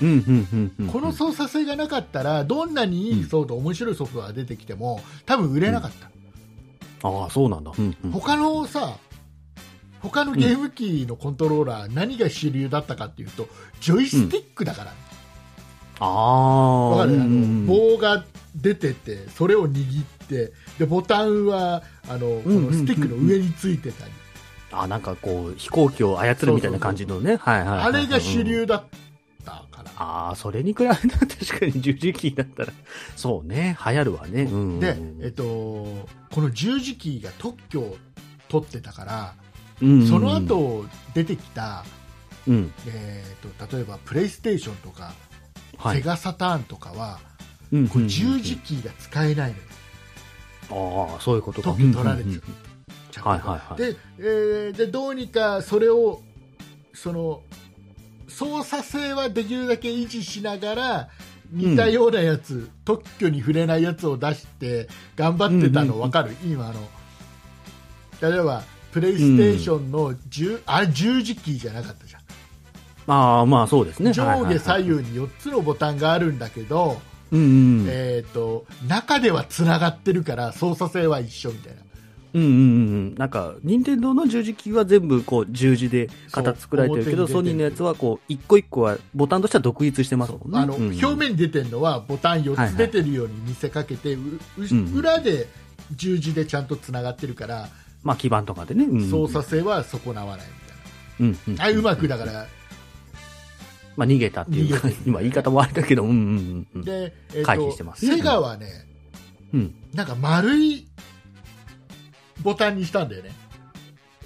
[0.02, 0.86] うんうんうんうん。
[0.88, 5.92] この操作性がなかったらどんなにいいソフト、面白いソフトが出てきても多分売れなかっ
[7.02, 7.72] た、ああ、そうなんだ。
[7.76, 8.10] うんうん。
[8.10, 8.96] 他のさ
[10.00, 13.48] 他のゲーム機のコントローラー、何が主流だったかっていうと
[13.80, 14.94] ジョイスティックだから、あ
[16.00, 16.90] あ。
[16.90, 18.24] わかる、あうんうんの棒が
[18.56, 24.12] 出ててそれを握ってでボタンはあのこうんのスティックの上についてたり、
[24.70, 27.38] あ、なんかこう、飛行機を操るみたいな感じのね。
[27.44, 28.84] あれが主流だっ
[29.44, 29.90] ったから。
[29.96, 32.72] ああ、それに比べたら 確かに十字キーだったら、
[33.14, 34.42] そうね、流行るわね。
[34.44, 34.80] うん。
[34.80, 36.08] で、えっと、こ
[36.40, 37.96] の十字キーが特許を
[38.48, 39.34] 取ってたから、
[39.82, 41.84] うんその、後出てきた、
[42.48, 42.72] うん。
[42.86, 45.14] えー、と例えばプレイステーションとか、はい。
[45.92, 47.18] セガサターンとかは、
[47.72, 49.54] うんこれ十字キーが使えない
[50.70, 51.70] のよ、ああ、そういうことか。
[51.70, 52.40] 特許取られちゃううんうん
[53.10, 53.24] ちゃん。
[53.24, 53.76] とはいはいはい。
[53.78, 56.22] で,、えーでどうにかそれを
[56.92, 57.42] その
[58.28, 61.08] 操作性はできるだけ維持しながら
[61.52, 66.10] 似たようなやつ、特許に触れないやつを出して頑張ってたのうんうんうん。
[66.10, 66.80] 分かる、今あの。
[68.30, 72.22] 例えばプレイステーションの10、あれ十字キーじゃなかったじゃん
[73.06, 74.12] ああ、まあそうですね。
[74.12, 77.00] 上下はいはいはい左右に4つのボタンがあるんだけど、
[77.32, 77.44] うんう
[77.82, 77.86] ん。
[77.88, 81.82] えー、と中ではつながってるから操作性は一緒みたいな
[82.34, 82.60] うんうんうんう
[83.10, 83.14] ん。
[83.14, 90.58] なんか、任天堂の十字キーは全部こう十字で型作られてるけど、ソニーのやつはこう、一個一個はボタンとしては独立してますもんね。
[90.58, 95.46] あのうん表面に出てるのはボタン4はいはいつ出てるように見せかけて、うううんうん裏で
[95.92, 97.68] 十字でちゃんとつながってるから、
[98.02, 98.84] まあ基板とかでね。
[98.84, 100.46] うん操作性は損なわない
[101.20, 102.46] うんうんみたいな、あうまくだから
[103.96, 106.82] まあ逃げたっていうか今言い方もあれだけど、うんうんうん。
[106.82, 108.66] で、えー回と避してますねセガはね、
[109.52, 109.74] うん。
[109.94, 110.88] なんか丸い
[112.42, 113.30] ボタンにしたんだよね、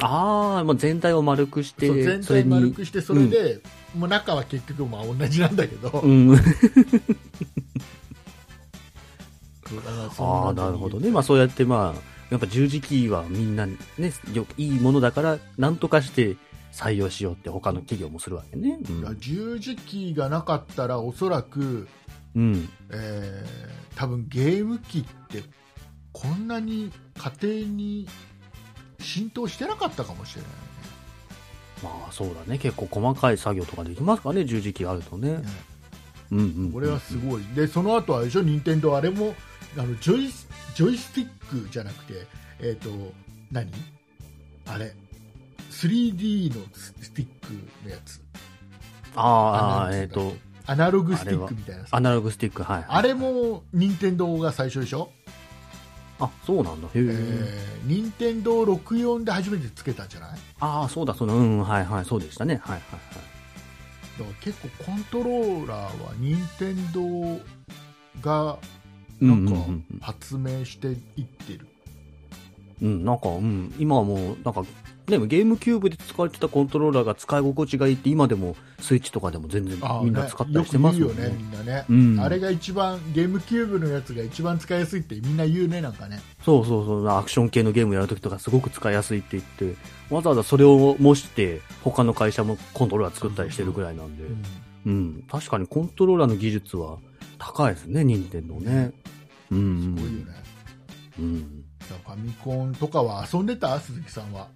[0.00, 3.60] ああ、もう全体を丸くして、そう全体丸くしてそれで、
[3.96, 6.36] もう中は結局まあ同じなんだけど、うん。
[10.18, 11.10] ああ、なるほどね。
[11.10, 12.00] まあそうやってまあ、
[12.30, 13.76] やっぱ十字キーはみんなね、
[14.32, 16.36] よいいものだから、なんとかして
[16.72, 18.78] 採用しようって他の企業もするわけね。
[18.88, 19.16] うん。
[19.20, 21.88] 十字キーがなかったらおそらく、
[22.34, 22.68] うん。
[22.90, 25.42] えー多分ゲーム機って
[26.12, 28.06] こんなに家庭に
[29.00, 30.50] 浸透してなかったかもしれない
[31.82, 32.58] まあそうだね。
[32.58, 35.38] 結構細かい作業とかできますかね、十字キーあるとね。
[35.38, 35.42] ね、
[36.30, 36.72] うんうんうん。
[36.72, 38.42] これはすごいでその後はあれでしょ？
[38.42, 39.34] 任天堂あれも
[39.76, 42.26] あのジョイスジョイスティックじゃなくて
[42.60, 42.88] えっ、と
[43.50, 43.68] 何？
[44.66, 44.94] あれ
[45.82, 47.52] 3D のススティック
[47.84, 48.20] のやつ
[49.14, 50.34] ああ、えっ、と、
[50.66, 52.84] アナログスティックみたいなさアナログスティック、はい。
[52.88, 55.10] あれも任天堂が最初でしょ、
[56.20, 56.88] あ、そうなんだ。
[56.88, 56.94] へえ。
[56.96, 60.38] えー、任天堂64で初めてつけたんじゃない？
[60.60, 61.34] ああ、そうだ、そうだ。
[61.34, 62.56] うん、はいはい、そうでしたね。
[62.56, 64.18] はいはいはい。
[64.18, 67.40] だから結構コントローラーは任天堂
[68.20, 68.58] が
[69.20, 71.66] うんなんかうんうんうん発明していってる、
[72.82, 74.64] うん、なんか、うん、今はもう、なんか、
[75.08, 81.28] ね、ゲームキューブで使われてたコントローラーが使い心地がいいって、今でもスイッチとかでも全然みんな使ったりしてますよね。
[81.28, 82.20] ねみんなね、うん。
[82.20, 86.20] あれが一番ゲームキューブのやつが一番使いやすいってみんな言うねなんかね。
[86.44, 89.76] そうそうそう、アクション系のゲームやるときとかすごく使いやすいって言って、
[90.10, 94.42] わざわざそれを模して、他の会社もコントローラー作ったりしてるぐらいなんで、うん。
[94.86, 96.98] うん、確かにコントローラーの技術は
[97.38, 98.92] 高いですね、任天堂ね。
[99.50, 100.32] うん、すごいよね、
[101.18, 101.64] うん。
[101.80, 103.80] ファミコンとかは遊んでた？
[103.80, 104.48] 鈴木さんは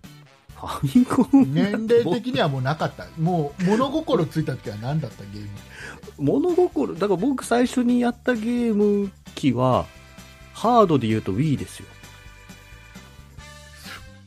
[0.66, 3.06] ファミコン、年齢的にはもうなかった。
[3.18, 5.48] もう物心ついた時は何だったゲーム？
[6.18, 9.86] 物心、だから僕最初にやったゲーム機は、
[10.52, 11.86] ハードで言うと Wii ですよ。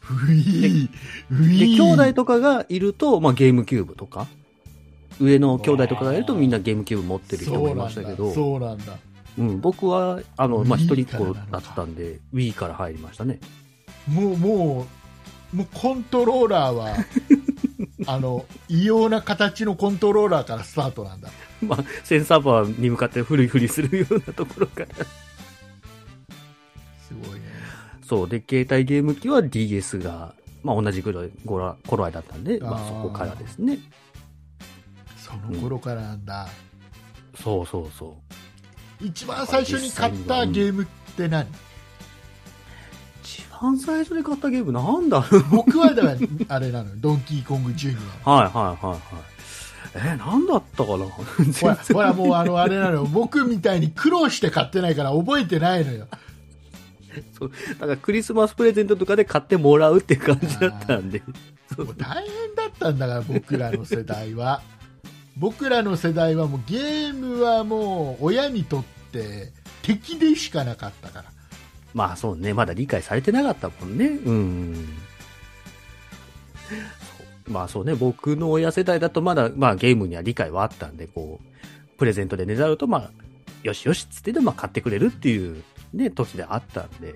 [0.09, 0.89] ウィー
[1.31, 4.27] ウで、兄弟とかがいると、まあゲームキューブとか、
[5.19, 8.97] 上の兄弟とかがいるとみんなゲームキューブ持ってる人もいましたけど、そうなんだ。
[9.37, 13.39] うん、僕は、あの、まあ Wii 一人っ子だったんで、Wii から入りましたね。
[14.07, 14.85] もうもう
[15.55, 16.95] もうコントローラーは
[18.07, 21.29] あの異様な形のコントローラーからスタートなんだ
[21.65, 24.87] まあ、センサーバーに向かってフリフリするようなところから。
[27.07, 27.45] すごいね
[28.07, 28.29] そう。
[28.29, 33.79] で、携帯ゲーム機は DS が、まあ同じぐらい、頃合いだったんで、まあそこからですね。
[35.17, 36.47] その頃からなんだ、
[37.41, 38.17] そうそうそ
[39.01, 39.05] う。
[39.05, 41.47] 一番最初に買ったゲームって何？
[41.47, 41.74] 一
[43.61, 45.43] 番最初に買ったゲームなんだろう。
[45.51, 46.17] 僕はだから
[46.55, 46.95] あれなのよ。
[46.97, 48.41] ドンキーコングジュニは。
[48.41, 48.99] いはいはいはい。
[49.95, 51.05] えー、なんだったかな。
[51.05, 53.05] アほらほらもうあのあれなのよ。
[53.05, 56.07] 僕みたいに苦労して買ってないから覚えてないのよ。
[57.37, 57.51] そう。
[57.69, 61.23] だからクリスマスプレゼントとかで買ってもらうっていう感じだったんで。
[61.77, 64.61] もう大変だったんだから僕らの世代は。
[65.37, 69.51] 僕らの世代はもうゲームはもう親にとって
[69.81, 71.25] 敵でしかなかったから
[71.95, 74.07] まあそうね、まだ理解されてなかったもんね。
[74.07, 74.89] うん。
[77.47, 83.11] まあそうね、僕の親世代だとまだ、まあゲームには理解はあったんで、こう、プレゼントでねだると、まあ、
[83.63, 87.15] よしよしっつってで、まあ買ってくれるっていうね、時であったんで、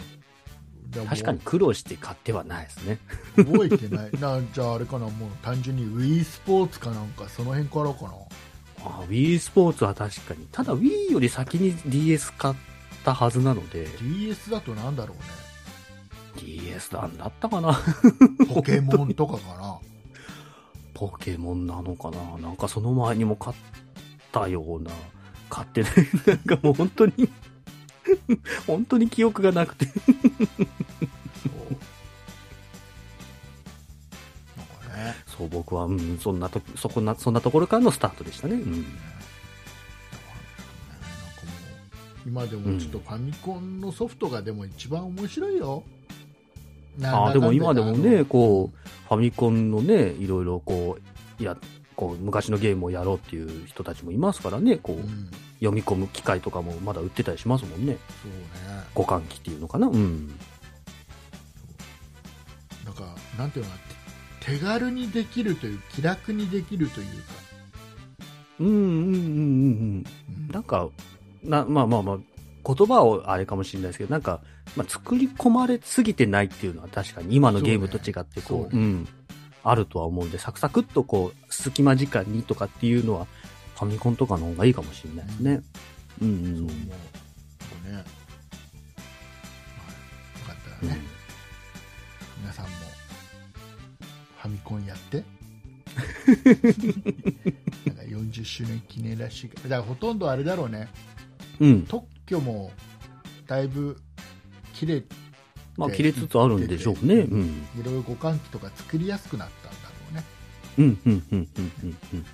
[1.05, 2.99] 確かに苦労して買ってはないですね。
[3.35, 8.11] 覚えてない なじゃああれかなもう単純に Wii スポーツかなんかその辺からかな
[8.85, 10.47] あ Wii スポーツは確かに。
[10.51, 12.55] ただ Wii より先に DS 買っ
[13.03, 15.23] たはずなので、DS だとなんだろうね。
[16.41, 17.79] DS なんだったかな？
[18.53, 19.79] ポケモンとかかな。
[20.93, 22.37] ポケモンなのかな？
[22.37, 23.55] なんかその前にも買っ
[24.31, 24.91] たような、
[25.49, 25.93] 買ってない。
[26.25, 27.13] なんかもう本当に、
[28.67, 29.87] 本当に記憶がなくて。
[35.25, 38.55] そう、僕は、うん、そんなと、そこな、そんなところからのスタートでしたね。
[38.55, 38.85] うん。
[42.29, 45.83] 今でもちょっとファミコンのソフトがでも一番面白いよ。
[47.01, 50.99] ああ、でも今でもね、こう、う、ファミコンのね、いろいろこ
[51.39, 51.57] う、いや、
[51.95, 57.97] こう、昔のゲームをやろうっていう人たちもいますからね、こう、うん、読み込む機械とかもまだ売ってたりしますもんね。
[58.21, 58.31] そう
[58.69, 58.83] ね。
[58.93, 59.87] 互換機っていうのかな？
[59.87, 60.27] うん。
[62.85, 63.81] なんか、なんていうのかな、
[64.41, 67.13] 手軽にできるという、気楽にできるというか、
[68.59, 69.17] うんうんうんうんうん。
[69.17, 69.17] う
[70.01, 70.05] ん
[70.51, 70.89] なんか、
[71.43, 72.17] な、まあまあまあ、
[72.65, 74.41] 言葉をあれかもしれないですけど、なんか、
[74.75, 79.07] まあ、作り込まれすぎてないっていうのは確かに今のゲームと違ってこう、そうねうん、
[79.63, 83.27] あるとは思うんで、サクサクっとこう、隙間時間にとかっていうのは、
[83.75, 85.61] ファミコンとかの方がいいかもしれないですね。
[86.21, 86.55] うんうんうん。
[86.57, 86.67] そう思う。
[86.67, 86.73] ね。
[87.85, 87.95] はい。
[87.97, 88.03] よ
[90.45, 91.01] かったらね、
[92.41, 92.71] 皆さんも、
[94.37, 95.23] ファミコンやって。
[97.85, 100.87] なんか40周年記念らしいだからほとんどあれだろうね
[101.59, 101.85] うん。
[101.85, 102.71] 特許も
[103.47, 103.97] だいぶ
[104.73, 105.03] 切れ
[105.77, 107.15] まあ、切れつつあるんでしょうね。
[107.15, 107.67] うん。
[107.79, 110.23] いろいろ互換機とか作りやすくなったんだろうね
[110.77, 112.25] うん、うん、うん、うん、うんうん。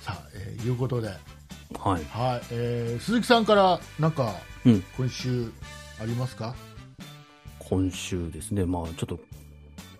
[0.00, 1.18] さあ、えーいうことで、はい。
[1.78, 2.00] はい
[2.50, 4.82] えー鈴木さんからなんかうん。
[4.96, 5.52] 今週
[6.00, 6.54] ありますか？
[7.58, 9.18] 今週ですね、まあ、ちょっと、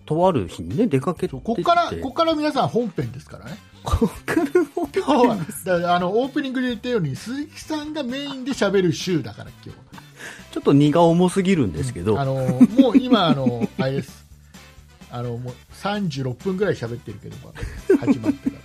[0.06, 9.80] とある日にね、出かけてここからここから皆さん本編ですからねこっからも今日はだあのオープニングで言ったように鈴木さんがメインで喋る週だから今日
[10.50, 12.34] ちょっと荷が重すぎるんですけど、あの
[12.78, 14.26] もう今あのあれです。
[15.10, 17.36] あのもう36分ぐらい喋ってるけど
[17.98, 18.56] 始まってか。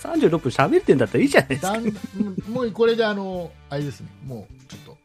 [0.08, 1.78] 36分喋ってんだったらいいじゃないですか。
[2.48, 4.08] もうこれであのあれですね。
[4.24, 4.96] もうちょっ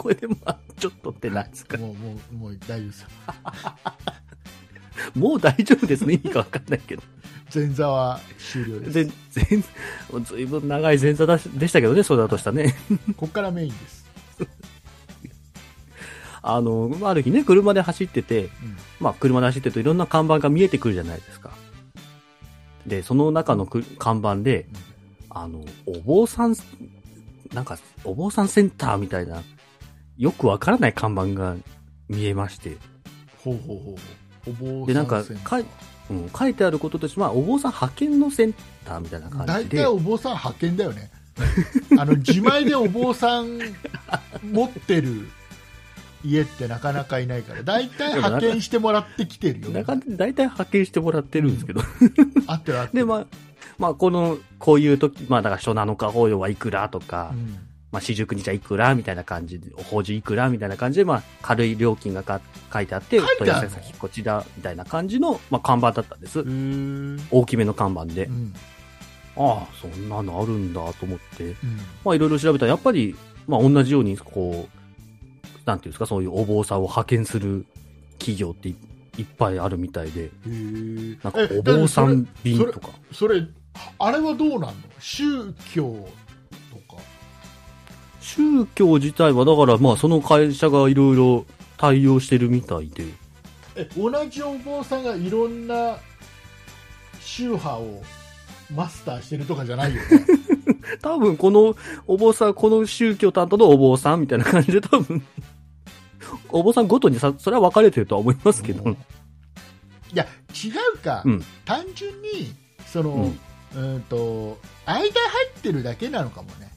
[0.00, 1.76] これでまあ、ちょっとってなんですか。
[1.76, 3.06] ともうもうもう大丈夫です
[5.14, 6.14] もう大丈夫ですね。
[6.14, 7.02] 意味かわかんないけど。
[7.52, 9.10] 前座は終了です
[10.22, 12.76] ずいぶん長い前座だしでしたけどね、そうだとしたね。
[13.16, 14.06] ここからメインです、
[16.42, 18.50] あの、ある日ね、車で走ってて、うん
[19.00, 21.50] まあ、車で走ってるといろんな看板が見えてくるじゃないですか。
[22.86, 24.66] で、その中のく看板で、
[25.28, 26.54] あの、お坊さん、
[27.52, 29.42] なんか、お坊さんセンターみたいな、
[30.18, 31.56] よくわからない看板が
[32.08, 32.76] 見えまして、
[33.38, 33.94] ほうほうほうほう
[34.86, 35.64] でなんかかい
[36.10, 39.76] うん、書いてあることとしては、お坊さん派遣のセンターみたいな感じで。
[39.76, 41.10] 大体、お坊さん派遣だよね。
[41.96, 43.60] あの自前でお坊さん
[44.42, 45.28] 持ってる
[46.24, 49.68] 家ってなかなかいないから大体派遣してもらってきてるよ。
[49.72, 51.80] 大体派遣してもらってるんですけど、
[52.46, 53.26] あってるあってで、るまあ、
[53.78, 62.40] まあ、この、こういう時、まあ、だから初7日法要はいくらとか、うんまあ、四十九日はいくらみたいな感じで、お法事いくらみたいな感じで、まあ、軽い料金がか
[62.72, 63.46] 書いてあって、書いてあるの？
[63.46, 66.44] 問い合わせ先こちら、みたいな感じの、まあ、看板だったんです。
[67.30, 68.26] 大きめの看板で。
[68.26, 68.30] う。
[68.30, 68.54] ん。
[69.36, 71.56] ああ、そんなのあるんだと思って、うん。
[72.04, 73.16] まあ、いろいろ調べたら、やっぱり、
[73.46, 74.80] まあ、同じように、こう、
[75.66, 77.66] なんていうんですか、そういうお坊さんを派遣する
[78.18, 78.76] 企業ってい
[79.18, 80.30] いっぱいあるみたいで、
[81.22, 82.88] なんかえお坊さん便それとか。
[83.12, 83.42] それ
[83.98, 84.74] あれはどうなんの？
[84.98, 86.08] 宗教
[88.20, 91.46] 宗教自体は、だからまあその会社がいろいろ
[91.76, 93.04] 対応してるみたいで、
[93.76, 95.96] え同じお坊さんがいろんな
[97.20, 98.02] 宗派を
[98.74, 100.08] マスターしてるとかじゃないよね。
[101.02, 105.24] 多分このお坊さん、この宗教担当のお坊さんみたいな感じで多分、
[106.50, 108.92] お坊さんごとにさ、それは分かれてるとは思いますけど、うん。
[108.92, 108.96] い
[110.14, 111.44] や違うか、うん。
[111.64, 112.54] 単純に
[112.86, 113.38] その、うん。
[113.74, 116.69] うん、と間入ってるだけなのかもね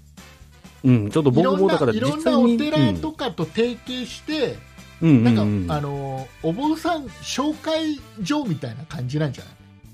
[0.83, 4.57] うん、ちょっと僕もだからいろんなお寺とかと提携して、
[5.01, 9.53] うん、うんなんか、あのお坊さん紹介所みたいな感じなんじゃない？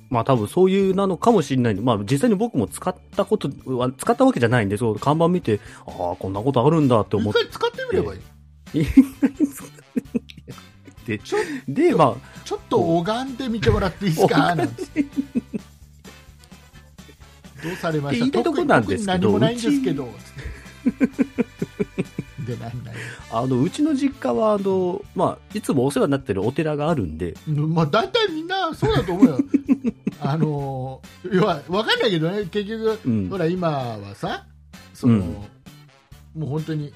[0.10, 1.76] まあ多分そういうなのかもしれない。
[1.76, 8.22] まあ実際に僕も使ったことは、使ったわけじゃないんで、そう、看板見て、ああ、こんなことあるんだって思って、一回使ってみればいい、
[11.06, 11.38] でちょ
[11.68, 14.56] で、まあ、ちょっと拝んでみてもらっていいですか？
[14.56, 15.04] なんて。
[17.62, 18.20] どうされました？
[18.20, 20.10] 言いたいとこなんですけ何もないんですけど
[22.46, 22.96] ででなんない
[23.32, 29.40] あの、うちの実家は、あの、まあ、いつもお世話になってるお寺があるんで、まあ大体みんなそうだと思うよ。
[30.22, 31.02] あの
[31.32, 32.46] 要は分かんないけどね。
[32.46, 33.30] 結局、うん。
[33.30, 34.46] ほら今はさ
[34.94, 35.22] その、うん。
[35.24, 35.48] も
[36.36, 36.94] う本当に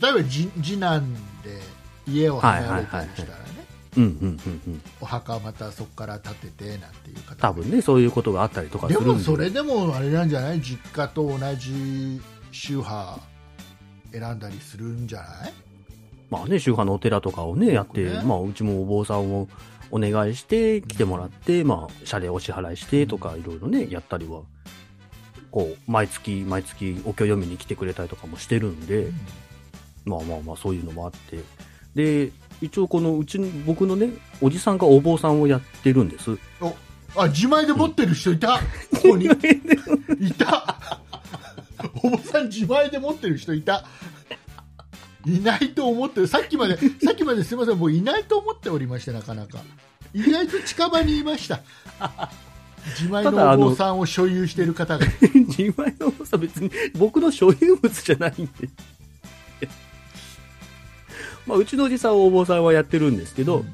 [0.00, 1.60] 例えば次次男で
[2.06, 3.44] 家を離れたりしたらね、
[3.96, 4.82] うん、うん、うん、うん。
[5.00, 9.12] お墓をまたそこから建ててなんていう方多分ね、そういうことがあったりとかすでるんで。
[9.14, 10.60] もそれでもあれなんじゃない？
[10.60, 12.20] 実家と同じ
[12.52, 13.20] 宗派
[14.12, 15.52] 選んだりするんじゃない？
[16.30, 19.48] まあね、宗派のお寺とかをね、やって、ねまあ、うちもお坊さんを
[19.90, 24.40] お願いして、来てもらって、まあ、謝礼お支払いしてとか、いろいろね、やったりは、
[25.52, 29.08] こう、毎月、毎月、お経読みに来てくれたりとかもしてるんで、
[30.04, 31.38] まあまあまあ、そういうのもあって。
[31.94, 36.36] で、一応このうちの、僕のね、おじさんがお坊さんをやってるんです。
[37.18, 38.58] あ自前で持ってる人いた、
[38.94, 39.26] ここに。
[40.20, 40.76] いた
[42.02, 43.84] お坊さん自前で持ってる人いた。
[45.24, 46.28] いないと思ってる。
[46.28, 47.78] さっきまでさっきまですみません。
[47.78, 49.58] もういないと思っておりましてなかなか。
[50.14, 51.60] 意外と近場にいました。
[52.98, 55.06] 自前ののお坊さんを所有している方が。
[55.34, 58.68] 自前のお坊さん別に僕の所有物じゃないんで。
[61.46, 63.64] まあ、うちのおじさんはお坊さんはやってるんですけど、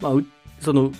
[0.00, 0.24] まあ、う
[0.60, 0.92] その、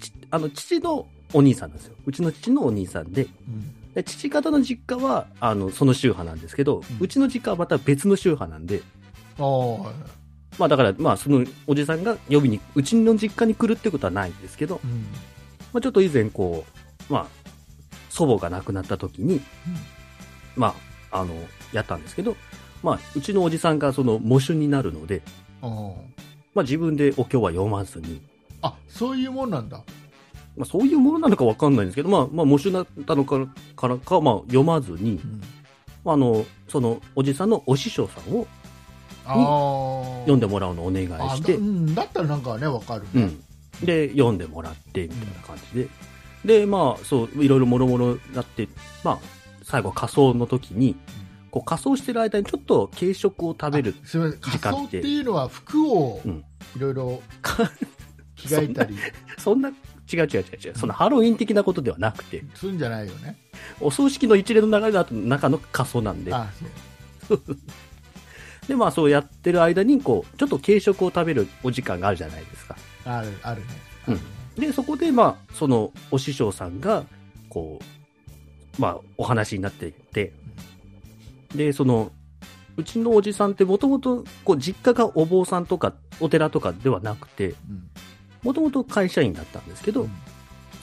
[0.00, 1.94] ちあの、父のお兄さんなんですよ。
[2.06, 8.82] うちの父のお兄さんで、うんで父方の実家は、あの、その宗派なんですけど、ううんちの実家はまた別の宗派なんで、
[9.38, 9.92] ああ
[10.58, 14.90] まあだから、まあそのおじさんが呼びに、うちの実家に来るってことはないんですけど、うん。
[15.72, 16.64] まあちょっと以前こ
[17.08, 17.26] う、まあ、
[18.10, 19.40] 祖母が亡くなった時に、
[20.56, 20.74] ま
[21.10, 21.34] あ、あの、
[21.72, 22.36] やったんですけど、
[22.82, 25.22] まあ、うちのおじさんがその、喪主になるので、
[25.62, 25.68] あ
[26.54, 28.20] まあ自分でお経は読まずに、
[28.62, 29.82] ああそういうもんなんだ
[30.60, 33.46] まあそういうものなのかわかんないんですけど、まあ、まあ、喪主になったのから
[33.76, 35.18] からか、まあ読まずに、
[36.04, 36.12] うん。
[36.12, 38.46] あの、その、おじさんのお師匠さんを
[40.20, 41.54] 読んでもらうのをお願いして。
[41.54, 43.86] あだう、んだったらなんかねわかるね、うん。
[43.86, 45.80] で、読んでもらって、みたいな感じ
[46.44, 46.58] で。
[46.60, 48.68] で、まあ、そう、いろいろもろもろなって、
[49.02, 49.18] まあ、
[49.62, 50.94] 最後仮装の時に、
[51.50, 53.94] こう仮装してる間にちょっと軽食を食べる。
[54.04, 54.40] あすみません。
[54.40, 56.44] 仮装っ時間ってていうのは服をうん。
[56.76, 57.68] いろいろか
[58.36, 58.96] 着替えたり。
[59.38, 59.72] そんな、
[60.12, 60.74] 違う違う違う違う。
[60.76, 63.36] そのハロウィン的なことではなくて、するんじゃないよね。
[63.80, 66.48] お葬式の一連の流れの中の仮装なんで、あ
[67.28, 67.40] そう。
[68.68, 72.76] で、まあそうやってる間に、こう、ちょっと軽食を食べるお時間があるじゃないですか。
[73.04, 73.66] あるあるね。
[74.08, 74.20] うん。
[74.60, 77.04] で、そこで、まあ、その、お師匠さんが、
[77.48, 77.80] こ
[78.78, 80.32] う、まあ、お話になっていて、
[81.54, 82.12] で、その、
[82.76, 87.89] うちのおじさんってもともと、こう、実家がお坊さんとか、お寺とかではなくて、うん
[88.42, 90.10] もともと会社員だったんですけど、うん。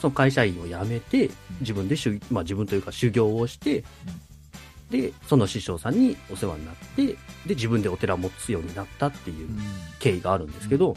[0.00, 1.30] その会社員を辞めて、
[1.60, 3.84] 自分で修、まあ自分というか修行をして、
[4.90, 7.16] で、その師匠さんにお世話になって、で、
[7.48, 9.58] 自分でお寺を持つようになったっていううん。
[9.98, 10.94] 経緯があるんですけど、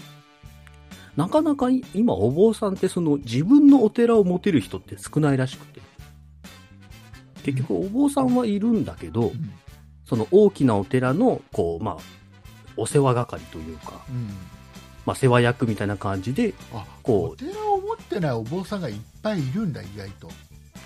[1.17, 5.81] なかなか今お坊さんってその自分のお寺を持てる人って少ないらしくて、
[7.43, 9.53] 結局お坊さんはいるんだけど、うん。
[10.05, 11.97] その大きなお寺の、こう、まあ、
[12.77, 14.29] お世話係というか、うん
[15.05, 17.33] まあ、世話役みたいな感じで、あこう。
[17.33, 20.29] お寺を持ってないお坊さんがいっぱいいるんだ意外と。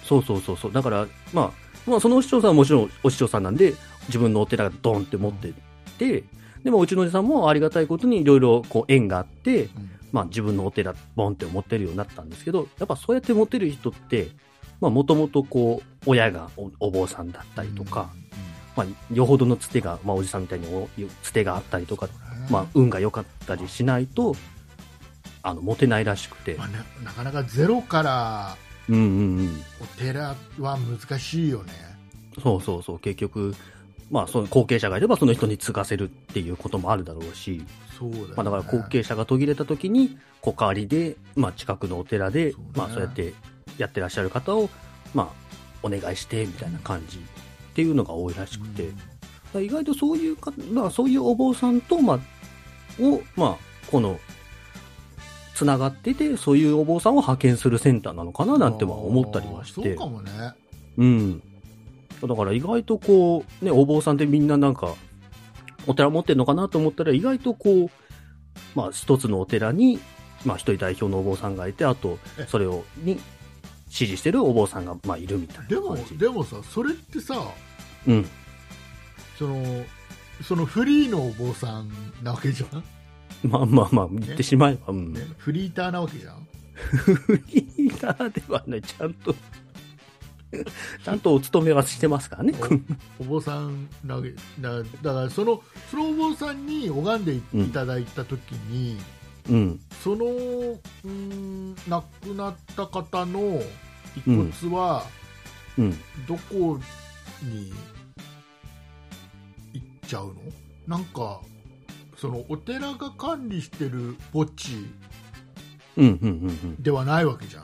[0.03, 0.71] そうそうそうそう。
[0.73, 3.73] だから、まあ、まあ、そのお師匠さんはもちろんお師匠さんなんで、
[4.07, 5.53] 自分のお寺がドンって持って
[5.97, 6.23] て、
[6.63, 9.91] でもうちのおじさんもありがたいことにいろいろこう縁があって、うん。
[10.11, 14.29] まあ自分のお寺ボンって持ってるようになったんですけど、やっぱそうやって持ってる人って、
[14.79, 18.09] まあもともとこう、親がおお坊さんだったりとか、
[18.75, 20.89] まあよほどのつてが、まあおじさんみたいにお
[21.23, 22.53] つてがあったりとか、うん。
[22.53, 24.35] まあ運が良かったりしないと、
[25.43, 26.55] あの、持てないらしくて。
[26.55, 26.67] まあ。
[26.67, 28.57] ねなかなかゼロから
[28.89, 29.63] うんうんうん。
[29.81, 31.73] お寺は難しいよね。
[32.41, 33.55] そうそうそう、結局、
[34.11, 37.63] まあ、その後継者がいればその人に継がせるっていうこともあるだろうし、
[37.97, 38.33] そうだよね。
[38.35, 42.67] まあ、だから後継者が途切れた時に、小代わりで、まあ、近くのお寺で、そうね。
[42.75, 43.33] まあ、そうやって
[43.77, 44.69] やってらっしゃる方を、
[45.13, 47.19] まあ、お願いして、みたいな感じ
[47.75, 48.95] っていうのが多いらしくて、だか
[49.55, 52.19] ら意外とそういうか、まあ、そういうお坊さんと、まあ、
[53.03, 54.17] を、まあ、この、
[55.55, 59.89] つながってて、そういうお坊さんを派遣するセンターなのかななんては思ったりはして。
[59.89, 60.31] そうかもね
[60.97, 61.43] うん。
[62.21, 64.95] だから意外とこう、ね、お坊さんってみんななんか、
[65.85, 67.89] お寺持ってるのかなと思ったら、意外とこう、
[68.73, 69.99] まあ一つのお寺に、
[70.45, 73.19] まあ一人代表のお坊さんがいて、あとえ、それを、に、
[73.89, 76.17] 支持してるお坊さんが、まあいるみたいでもな感じ。
[76.17, 77.35] でもさそれってさ
[78.07, 78.25] うん。
[79.37, 79.85] その
[80.41, 81.89] そのフリーのお坊さん
[82.21, 82.83] なわけじゃん、
[83.49, 85.13] まあまあまあ、言ってしまえば、うん。
[85.13, 86.47] ね、フリーターなわけじゃん？
[86.75, 89.33] フリーターではない、ちゃんと。
[91.03, 92.53] ちゃんとお勤めはしてますからね。
[93.19, 98.97] お坊さん投げだだからそのそのお坊さんに拝んでいただいた時に、
[99.49, 99.79] うん。
[100.03, 103.61] そのうーん亡くなった方の
[104.15, 105.05] 遺骨は
[105.77, 105.97] うん。
[106.27, 106.79] どこ
[107.43, 107.73] に
[110.05, 110.33] ちゃうの？
[110.87, 111.41] なんか
[112.17, 114.87] そのお寺が管理してる墓地
[115.97, 116.81] うん、うん、うんうん。
[116.81, 117.63] ではないわけじゃん。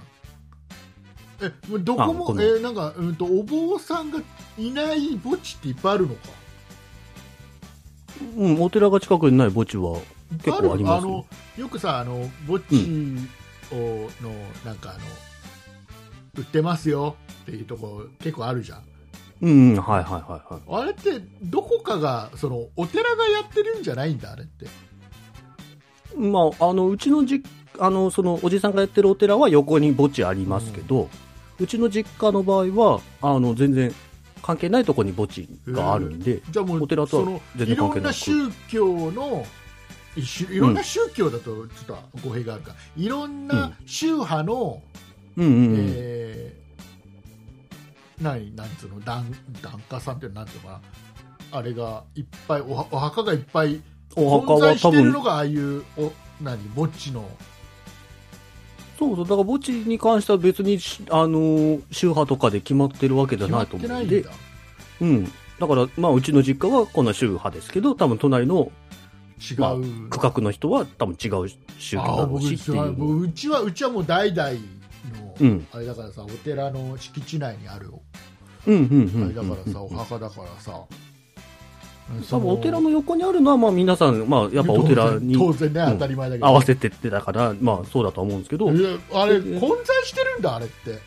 [1.44, 4.20] えどこもえなんか、うん、とお坊さんが
[4.58, 6.22] いない墓地っていっぱいあるのか？
[8.38, 10.00] うん、お寺が近くにない墓地は
[10.44, 11.10] 結構ありますよ。
[11.10, 11.26] の
[11.58, 13.18] よくさあの墓地
[13.72, 14.32] をの、
[14.64, 15.00] なんかあの
[16.36, 18.84] 売ってますよっていうとこ結構あるじゃん
[19.42, 20.84] うん、うんはいはいはいはい。
[20.84, 24.68] あれってどこかがそのお寺がやってるんじゃないんだあれって。
[26.16, 27.42] まあ、あの、うちのじ、
[27.80, 31.10] あの、その、おじさんがやってるお寺は横に墓地ありますけど、
[31.60, 33.94] うちの実家の場合は、あの、全然
[34.42, 38.04] 関係ないところに墓地があるんで、じゃあもうお寺とはその全然いろ関係なく。
[38.04, 39.46] んな宗教の
[40.18, 44.82] いろんな宗教だとちょっと語弊があるか、いろんな宗派の、
[45.38, 45.76] うんうんうん。
[45.96, 46.61] えー、
[48.22, 49.26] 何なんつうの檀
[49.62, 50.82] 檀家さんってなんていうのか
[51.52, 53.82] なあれがいっぱいおはお墓がいっぱい
[54.16, 56.12] お墓存在してるの、がああいうお
[56.42, 57.30] 何墓地の。
[58.98, 64.26] そうそう、だから墓地に関しては別にし、あの、宗派とかで決まってるわけじゃないと思うんで。
[65.02, 65.26] うん。
[65.60, 68.72] だから、まあ、うちの実家はこの宗派ですけど、多分隣の
[69.40, 69.76] 違う、まあ
[70.10, 71.50] 区画の人は多分違う
[71.80, 72.94] 宗教ああだろう僕しっていう。
[72.94, 73.30] 僕う。
[73.30, 74.58] ちはうちはもう代々の、
[75.42, 75.68] うん。
[75.74, 78.02] あれだからさお寺の敷地内にあるよ、
[78.68, 79.24] うんうんうん。
[79.26, 80.80] あれだからさ、お墓だからさ。
[82.30, 85.94] 多分お寺の横にあるのは、まあ皆さん、まあやっぱお寺に当然ねうん。
[85.94, 91.00] 当たり前だけど、合わせてってだから、まあそうだとは思うんですけど、いやあれ混在してるんだあれって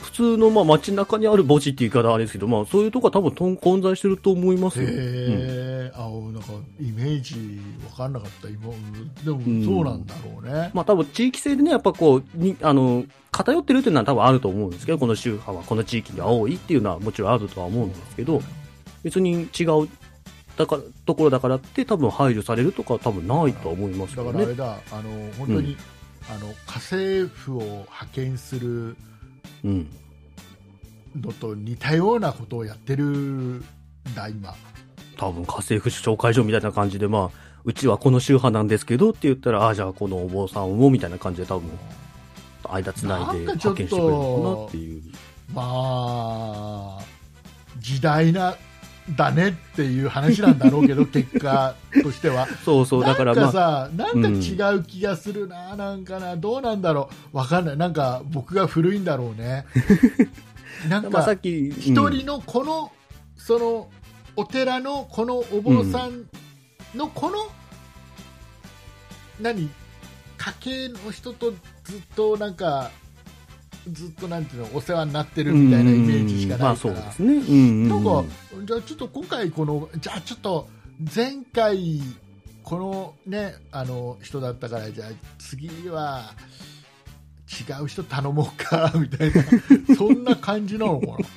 [0.00, 4.88] 普通のまあ街中にある墓地っていう言い方はあれですけど、まあそういうとこは多分混在してると思いますへよ。
[4.88, 7.34] うんえ、あなんかイメージ
[7.88, 8.72] 分かんなかった今
[9.24, 18.42] でもんそうなんだろうね、まあ多分地域性でね、やっぱこう、にあの、偏ってるっていうのは多分あると思うんですけど、この宗派はこの地域には多いっていうのはもちろんあるとは思うんですけど、
[19.02, 19.88] 別に違う、
[20.56, 24.24] だから、ところだからって多分排除されるとかは多分ないとは思いますね。
[24.24, 25.76] からあれだあの本当に、
[26.28, 29.09] あの家政婦を派遣するうん。
[29.64, 33.64] のと似たようなことをやってるん
[34.14, 34.54] だ今
[35.16, 41.70] 多分家政婦紹介所みたいな感じで、まあ、うちはこの宗派なんですけどって言ったら、ああ、じゃあこのお坊さんをみたいな感じで多分、
[42.70, 45.02] 間つないで派遣してくれるのかなっていう。
[45.52, 45.62] ま
[46.98, 46.98] あ
[47.78, 48.56] 時代な
[49.16, 52.46] だねっていう話なんだろうけど結果としては。
[52.64, 59.66] そうそう、だからなんかまあ、さ、なんか違う気がするな、なんかな、どうなんだろう、わかんない、なんか僕が古いんだろうね。
[60.88, 62.92] なんかっき、一人のこの、
[63.36, 63.88] その
[64.36, 66.26] お寺のこのお坊さん
[66.94, 67.38] のこの、
[69.40, 69.68] 何、
[70.36, 71.52] 家系の人と
[71.84, 72.90] ずっとなんか、
[73.90, 76.94] ずっとなんていうの、お世話になってるみたいなイメージしかまあないから。
[76.94, 77.34] そうですね。
[77.34, 78.24] うんうんなうんんか、
[78.64, 80.68] じゃあちょっと今回この、じゃあちょっと
[81.14, 82.00] 前回
[82.62, 85.08] このねあの人だったからじゃあ
[85.38, 86.34] 次は
[87.48, 89.32] 違う人頼もうかみたい
[89.88, 91.16] なそんな感じなのかな。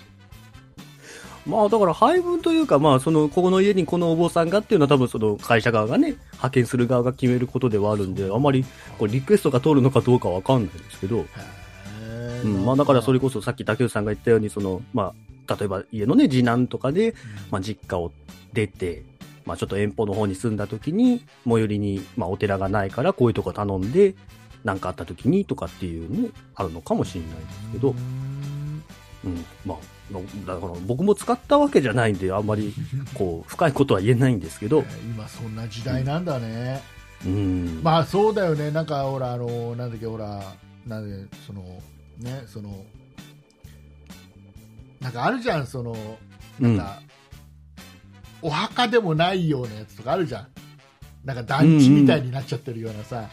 [1.46, 8.64] まあだから配分というか、まあその、ここの家にこのお坊さんがっていうのは多分その会社側がね、派遣する側が決めることではあるんで、あまり
[8.98, 11.26] こうリクエストが通るのかどうかわかんないですけど、
[12.44, 15.14] うん、まあだからそれこそさっき竹内さんが言ったように、その、ま
[15.48, 17.16] あ、例えば家のね、次男とかで、
[17.52, 18.12] まあ実家を
[18.54, 19.04] 出て、
[19.46, 24.16] まあちょっと遠方の方に住んだ時に、最寄りに、まあお寺がないからこういうとこ頼んで、
[24.64, 28.34] なんかあった時にとかっていうのあるのかもしれないですけど、うーん。
[29.26, 29.78] うん、まあ、
[30.46, 32.74] だから僕も使ったわけじゃないんで、あんまり
[33.16, 36.82] こう深いことは言えないんですけど、今そんな時代なんだね。
[37.26, 40.42] うん、まあそうだよね、なんかほら、あのなんだっけ、ほら、
[40.86, 41.64] なんで、その、
[42.20, 42.86] ね、その、
[45.00, 45.96] なんかあるじゃん、その、
[46.60, 47.02] なんか、
[48.42, 50.48] お墓でもないようなやつとかあるじゃん。
[51.26, 53.30] なんか団地みたいになっちゃってるようなさ、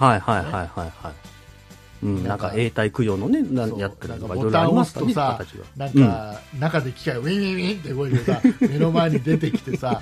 [0.00, 1.30] はいはいはいはいはい。
[2.02, 5.64] うん、なんか永代供養のね、なそうやってるのがいろいろありますからね、ボタンを押す形が。
[5.76, 10.00] なんか、中で機械がウィンウィンウィンって動いてさ、目の前に出てきてさ、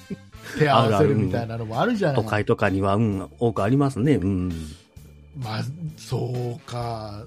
[0.58, 4.14] 手合わせるみたいなのもあるじゃない都会とかには、うん、多くありますね。
[4.14, 4.48] うん。
[5.38, 5.64] まあ、
[5.98, 7.24] そうか、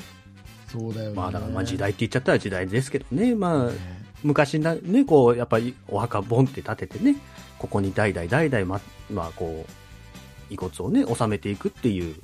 [0.78, 1.16] そうだよね。
[1.16, 3.36] まあだからまあ時代って言っちゃったら時代ですけどね。
[3.36, 7.16] まあね昔な、ね、こう、やっぱりお墓ボンって立ててね、
[7.60, 12.16] ここに代々代々ま、まあこう、遺骨をね、収めていくっていう、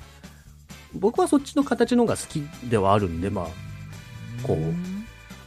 [0.94, 3.46] 僕はそっちの形の方が好きではあるんで、まあ、
[4.44, 4.56] こ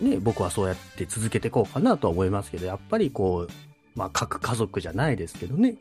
[0.01, 3.51] うね、僕はそうやって続けていこうかなとは思いますけど、やっぱりこう、
[3.95, 5.75] まあ、各家族じゃないですけどね、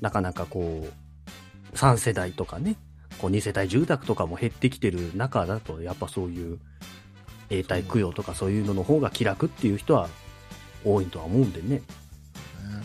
[0.00, 0.86] なかなかこ
[1.72, 2.76] う、3世代とかね、
[3.24, 6.58] こう2世帯住宅とかも減ってきてる中だと、やっぱそういう、
[7.48, 10.08] 永代供養とかそういうのの方が気楽っていう人は
[10.84, 11.68] 多いとは思うんでね。
[11.68, 11.82] ね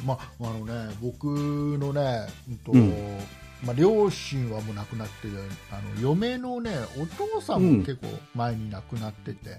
[0.06, 2.94] まあ、あのね、僕のね、うんとうん
[3.66, 5.36] まあ、両親はもう亡くなってて
[5.70, 9.50] あの嫁のねお父さんも結構前に亡くなってて、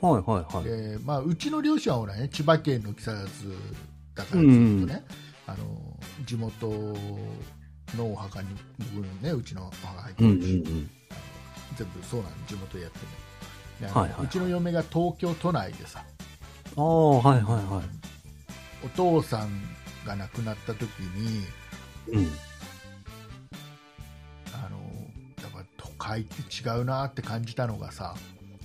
[0.00, 0.64] はいはいはい。
[0.64, 3.54] でまあ、うちの両親はほら、ね、千葉県の木更津
[4.14, 5.04] だからずっとね、
[5.46, 5.56] あの
[6.24, 6.96] 地元
[7.96, 8.48] のお墓に
[8.94, 10.90] 僕のねうちのお墓入ってうんうんるし、うん。
[11.76, 13.06] 全部そうなの地元でやってる
[13.80, 16.04] であのはいはいはいうちの嫁が東京都内でさ
[16.76, 17.82] ああ、はいはいは
[18.84, 19.50] お父さん
[20.06, 21.44] が亡くなった時にい。
[22.12, 22.30] うん。
[24.54, 24.78] あの
[25.42, 28.14] やっぱ都会って違うなって感じたのがさ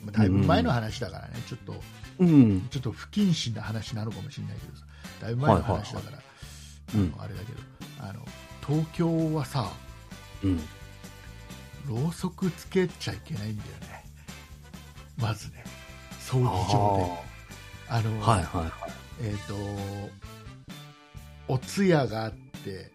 [0.03, 1.76] まあだいぶ前の話だからね、ちょっと
[2.19, 2.67] うん。
[2.69, 4.86] ちょっと不謹慎な話なのかもしれないけどさ
[5.21, 6.24] だいぶ前の話だから、いはいはい
[6.95, 7.59] あのあれだけど
[8.01, 8.19] あの
[8.66, 9.72] 東京はさ
[10.43, 10.59] うん。
[11.88, 14.05] ろうそくつけちゃいけないんだよね
[15.18, 15.64] まずね
[16.20, 17.34] 葬儀場で
[17.89, 18.72] あの、はいはいはい。
[19.22, 19.55] えっ、と
[21.47, 22.91] お通夜があって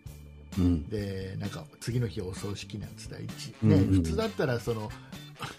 [0.58, 0.88] うん。
[0.88, 4.90] でなんか次の日お葬式なんつったら一、うんうんね普通だったらその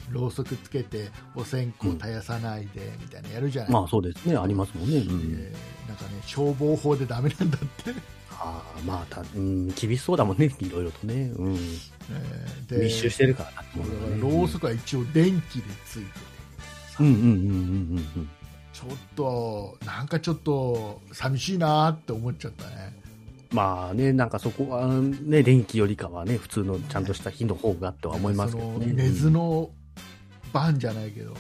[0.09, 4.97] ろうそくつけてお線香絶やさないでみたいなやるじゃない、まあそうですね、ありますもんね。
[4.97, 5.03] うん。
[5.39, 7.93] えーなんかね消防法でダメなんだって、
[8.41, 11.31] ああ、まあた、うん、厳しそうだもんね、いろいろとね。
[11.35, 11.57] うん。
[12.71, 13.71] え密集してるからな、だか
[14.09, 16.19] らろうそくは一応電気でついてて
[16.99, 18.29] うんうんうんうんうんうん。
[18.73, 22.97] ちょっとなんかちょっと寂しいなって思っちゃったね
[23.51, 28.73] まあね、なんかそこはね、電気よりかはね、普通のちゃんとした火の方がとは思いますけどね。
[28.73, 29.69] その根津の
[30.53, 31.35] 番じゃないけど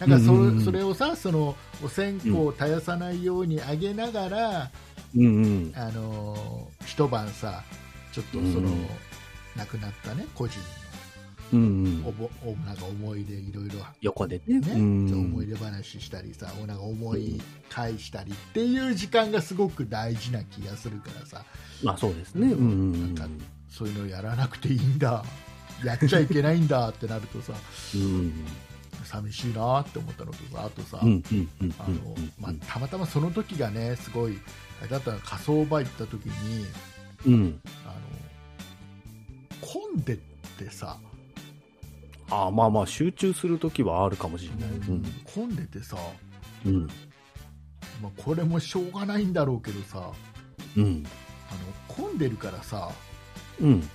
[0.00, 4.70] なんかそれをさそのお線香を絶やさないようにあげながら、
[5.16, 5.72] うんうん。
[5.74, 7.62] あのー一晩さ
[8.12, 8.86] ちょっとその、うん
[9.56, 10.58] 亡くなったね個人
[11.50, 12.12] うんうんのお。
[12.12, 14.60] ぼおなんか思い出いろいろ横でね。
[14.60, 17.40] ね、うん思い出話したりさなんか思い
[17.70, 21.44] 返したりっていう時間がすごく大事な気がするからさ
[21.82, 22.48] まあそうですね。
[22.52, 23.34] うんうんなんか
[23.70, 25.24] そういうのやらなくていいんだ
[25.84, 27.54] やっちゃいけないんだってなるとさ
[27.94, 28.02] うん。
[28.02, 28.32] うん
[29.04, 34.36] 寂しいなって思ったのとさあとさ、うんうんうんあのまあ、たまたまその時がねすごい
[34.90, 36.66] だったの火葬場行った時に
[37.26, 37.60] うん。
[37.84, 37.94] あの
[39.60, 40.16] 混んでっ
[40.58, 40.98] てさ、
[42.30, 44.76] ああ、まあまあ集中するときはあるかもしれない。
[44.76, 45.02] うん。
[45.24, 45.96] 混んでてさ、
[46.64, 46.88] うん。
[48.02, 50.10] まあ、これもしょうがないんだろうけどさ
[50.76, 51.04] うん。
[51.50, 52.90] あの混んでるからさ
[53.60, 53.88] うん。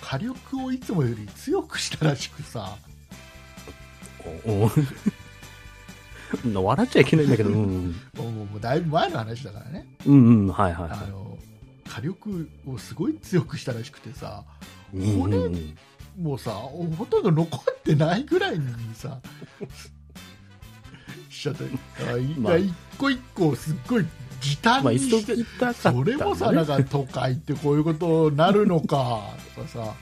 [0.00, 2.76] 火力をいつもより強くしたらしくさ
[4.46, 4.70] おお
[6.54, 7.94] 笑っちゃいけないんだけど、うん。
[8.16, 9.86] もうもうだいぶ前の話だからね。
[10.06, 11.38] うんうん、はいはいはあの
[11.88, 14.44] 火力をすごい強くしたらしくてさ
[14.94, 14.98] い。
[14.98, 15.74] うん
[16.20, 18.64] もうさほとんど残ってないぐらいに
[18.94, 19.18] さ
[21.28, 22.56] しちゃってだからいまあ。
[22.56, 24.06] 一個一個すっごい
[24.40, 26.12] 時短まあ、に一して、度行ったかったんだね。
[26.12, 29.22] それもさなんか都会ってこういうことになるのか
[29.56, 29.94] とかさ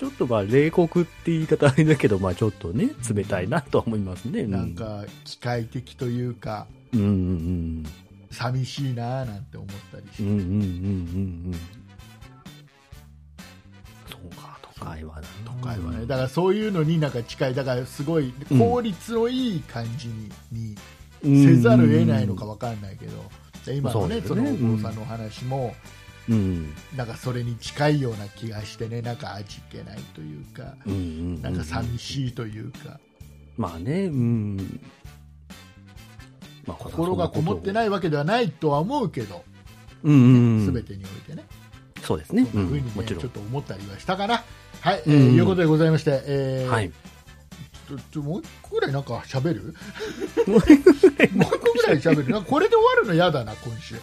[0.00, 4.44] ちょっとまあ、冷酷って言い方あれだけど、まあちょっとね、冷たいなとは思いますね。
[4.44, 7.86] うなん、か機械的というかうんうん
[8.30, 10.28] 寂しいななんて思ったりして、うん。
[10.30, 10.62] うんうんうんうんう
[11.50, 11.52] ん。
[14.08, 15.28] そうか、都会はな。
[15.44, 20.08] 都会はねだからそういうのになんか近いだからすごい効率のいい感じ
[20.50, 20.74] に,、
[21.22, 23.22] にせざるを得ないのかわかんないけど、
[23.66, 25.99] で今のねそですねそうのお父さんのお話も、うん。
[26.96, 31.02] なんかそれに近いような気がしてねなんか味気ないというか、うんうんう
[31.38, 31.42] ん。
[31.42, 33.00] なんか寂しいというか、
[33.56, 34.80] まあね、うん。
[36.66, 37.72] まあ心がこもってい。
[37.72, 39.44] ないわけではないとは思うけど、
[40.04, 40.20] うんうん
[40.66, 40.74] うん。
[40.74, 41.44] 全てにおいてね、
[42.02, 42.42] そうですね。
[42.42, 43.20] うんそんな風にね、もちろん。
[43.20, 44.44] ちょっと思ったりはしたかな。
[44.80, 46.92] はい、えうんーいうことでございまして、えーはい。
[48.18, 49.74] もう一個ぐらいなんか喋る？
[50.46, 52.42] もう一個ぐらい喋る？
[52.44, 53.96] これで終わるの嫌だな、今週。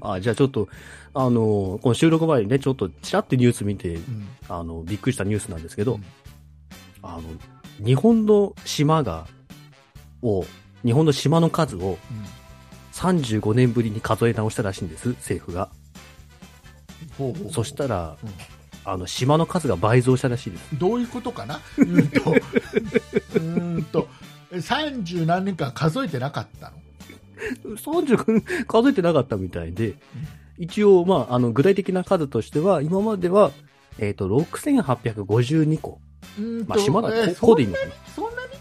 [0.00, 0.68] あ、じゃあちょっと、
[1.14, 4.28] あの、この収録前にね、ちょっとちらってニュース見て、うん。
[4.48, 6.04] あの、びっくりしたニュースなんですけど、うん。
[7.02, 7.22] あの、
[7.84, 9.26] 日本の島が、
[10.22, 10.44] を、
[10.84, 11.98] 日本の島の数を
[12.92, 15.68] 35年ぶりに数え直したらしいんです、政府が。
[17.18, 17.52] ほうほうほう。
[17.52, 18.30] そしたら、うん。
[18.88, 20.78] あの、島の数が倍増したらしいです。
[20.78, 21.60] どういうことかな？
[21.76, 24.08] うーんと、 うーんと、
[24.52, 26.76] え30何年間数えてなかったの？
[27.64, 29.94] 35数えてなかったみたいで、
[30.58, 33.52] 一応、まあ、あの、具体的な数としては、今までは、
[33.98, 36.00] えっ、と、6852個。
[36.66, 37.92] まあ島だとえーここうでいいのかな。
[38.14, 38.58] そんなに？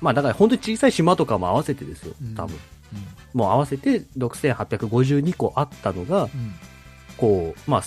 [0.00, 2.14] まあだから本当に小さい島とかも合わせてですよ。
[2.20, 2.56] うん、多分。
[3.34, 6.30] もう合わせて6852個あったのが、うん。
[6.30, 6.54] うん
[7.18, 7.82] こう、まあ、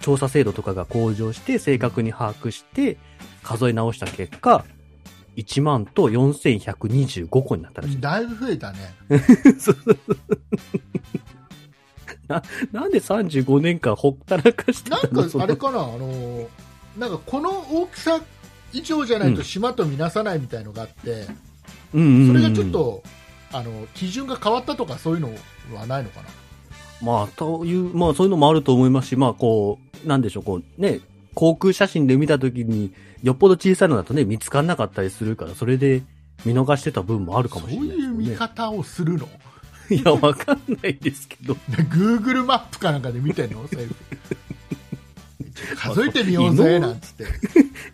[0.00, 2.98] 調査精度とかが向上して、正確に把握して、
[3.42, 4.64] 数え直した結果、
[5.36, 8.00] 1万と4125個になったらしい。
[8.00, 8.78] だいぶ増えたね。
[9.58, 9.76] そう
[12.28, 16.46] ななんで35年間ほったらかしてなんたのそのかあれかな、あのー
[16.98, 18.20] なんかこの大きさ
[18.72, 21.26] 以上じゃないと島とみなさないみたいのがあって、
[21.94, 23.02] うんそれがちょっと、
[23.52, 25.32] あの基準が変わったとかそういうの
[25.74, 26.28] はないのかな？
[27.02, 31.00] まあ、という、まあ、そういうのもあると思いますし、まあ、こう、なんでしょう、こう、ね、
[31.34, 36.02] 航空写真で見たときに、よっぽど小さいのだとね、見つからなかったりするから、それで
[36.44, 37.94] 見逃してた分もあるかもしれないね。
[37.94, 39.28] そういう見方をするの？
[39.90, 41.54] いや、わかんないですけど。
[41.90, 43.64] Google マップかなんかで見てんの？
[45.76, 47.24] 数えてみようぜなんつって。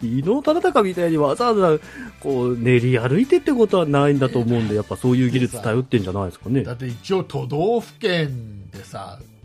[0.03, 1.79] 伊能忠敬みたいにわざわざ、
[2.21, 6.73] こう、練り歩いてってことはないんだと思うんで、やっぱそういう技術頼ってんじゃないですかねだ。
[6.73, 9.36] って一応都道府県でさ、うん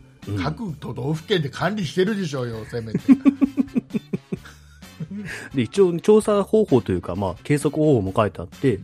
[0.42, 2.98] 各都道府県で管理してるでしょうよ、 せめて。
[5.54, 8.80] で、一応、調査方法というか、まあ、計測方法も書いてあって、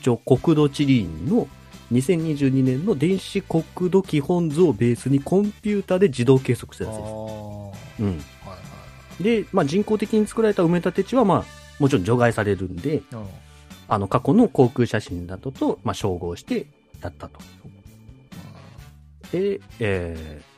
[0.00, 1.48] 一応、国土地理院の
[1.92, 7.12] 2022年の電子国土基本図をベースにコンピューターで自動計測したやつです。
[7.12, 8.06] はうん。
[8.06, 8.14] いは
[9.20, 11.44] いで、まあ、人工的に作られた埋め立て地は、まあ、
[11.78, 13.26] もちろん除外されるんで、うん
[13.88, 16.66] あの、過去の航空写真などと、まあ、照合して、
[17.00, 17.40] やったと。
[19.32, 20.55] で、えー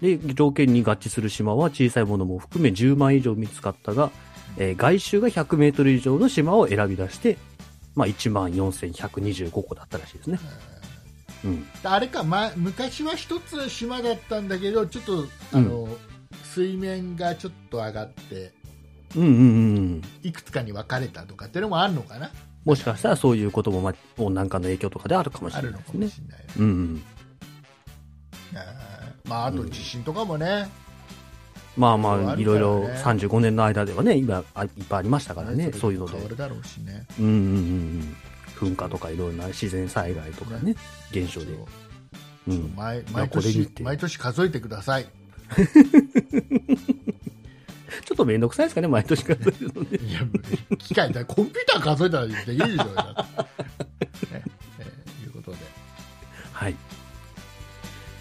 [0.00, 4.10] で、条件に合致する島は小さいものも含め10万以上見つかったが、
[4.56, 7.38] えー外周が100メートル以上の島を選び出して、
[7.94, 10.38] まあ、1万4125個だったらしいですね。
[11.44, 11.66] うん。
[11.84, 15.88] あれか、ま、昔は一つの島だったんだけど、ちょっと、あの、
[16.44, 18.52] 水面がちょっと上がって、
[19.16, 20.02] うんうんうんうん。
[20.22, 22.30] いくつかに分かれたとかっていうのもあるのかな？
[22.64, 26.20] もしかしたらそういうことも、まあ、温暖化の影響とかであるかもしあれないですねるのかもし。
[26.20, 26.46] れない。
[26.58, 27.02] うんうん。
[29.30, 30.68] えーまあ、あと地震とかもね、
[31.76, 36.22] まあまあ、そうあいろいろ35年の間ではね、今、あいっぱいありましたからね、れそういうので変。
[36.22, 37.06] わるだろうしね。
[37.18, 37.38] うんうんうんう
[38.04, 38.16] ん。
[38.56, 40.74] 噴火とかいろんな自然災害とかね、
[41.10, 41.46] 現象で。
[41.46, 41.66] そう
[42.48, 42.74] うん。
[42.76, 45.06] 毎毎年毎年数えてください。
[48.04, 49.98] ちょっとめんどくさいですかね、毎年数えるのね。
[49.98, 50.20] いや、
[50.78, 52.94] 機械だ、コンピューター数えたらできるでしょうっ
[54.20, 54.42] て ね
[54.78, 55.56] えーいうことで、
[56.52, 56.76] はい。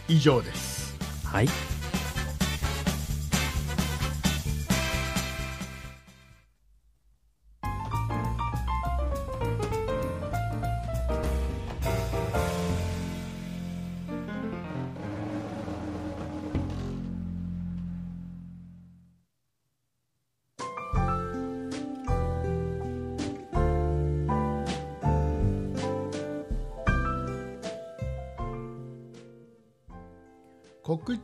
[0.08, 0.69] 以上です。
[1.32, 1.79] はい。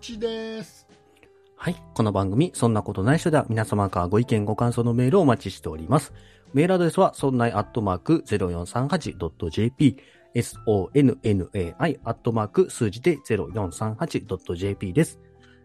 [0.06, 0.88] 告知です。
[1.56, 1.76] はい。
[1.96, 6.14] この番組、そんなことない人では皆様からご意見ご感想のメールをお待ちしております。
[6.54, 9.98] メールアドレスは、そんないアットマーク 0438.jp、
[10.36, 15.20] sonnai アットマーク数字で 0438.jp です。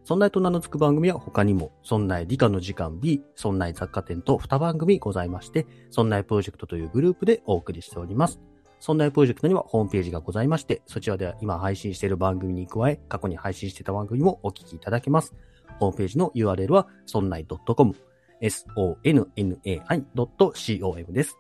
[0.05, 8.41] そんないと名の付く番組は他にも、そんない理科の時間 B、そんない雑貨店と2番組ございまして、そんないプロジェクトというグループでお送りしております。
[8.81, 15.35] そんなプロジェクトにはホームページがございまして、そちらでは今配信している番組に加え、過去に配信していた番組もお聞きいただけます。
[15.79, 17.95] ホームページの URL は、そんない .com、
[18.41, 21.39] sonnai.com です。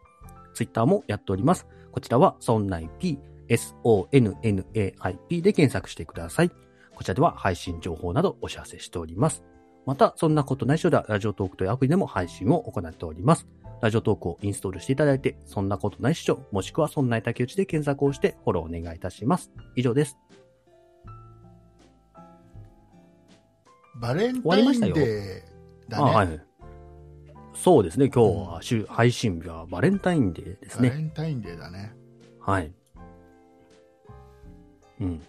[0.53, 1.67] ツイッターもやっております。
[1.91, 3.19] こちらは、そんない p、
[3.49, 6.51] sonnaip で検索してください。
[6.95, 9.43] こちらでは配信情報などお知らせしております。
[9.87, 13.49] また、そんなことない人では、ラジオトークというアプリでも配信を行っております。
[13.81, 19.51] ラジオトークをインストールしていただいて、そんなことないっしょ、もしくはそんない竹内で検索をしてフォローお願いいたします。
[19.77, 20.17] 以上です。
[23.97, 26.05] バレンタインデーだね。
[26.05, 26.41] あはい。
[27.55, 30.97] そうですね、今日は週、配信日はバレンタインデーですバレね。
[31.03, 31.95] ンタインデーだね。
[32.41, 32.73] はい。
[35.01, 35.23] うん。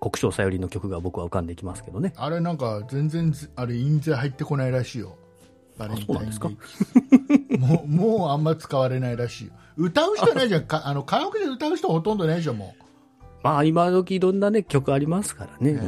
[0.00, 2.12] 国章さよりの曲が僕は浮かんできますけどね。
[2.16, 5.16] あれなんか全然ずあれ印税入ってこないらしいよ。
[5.78, 7.58] バレンタインデー。
[7.58, 9.52] もう、もうあんま使われないらしいよ。
[9.76, 10.66] 歌う人ないじゃん。
[10.66, 12.74] かあのカラオケで歌う人ほとんどないでしょ、も
[13.42, 15.72] まあ、今時いろんなね、曲ありますからね。
[15.74, 15.78] ね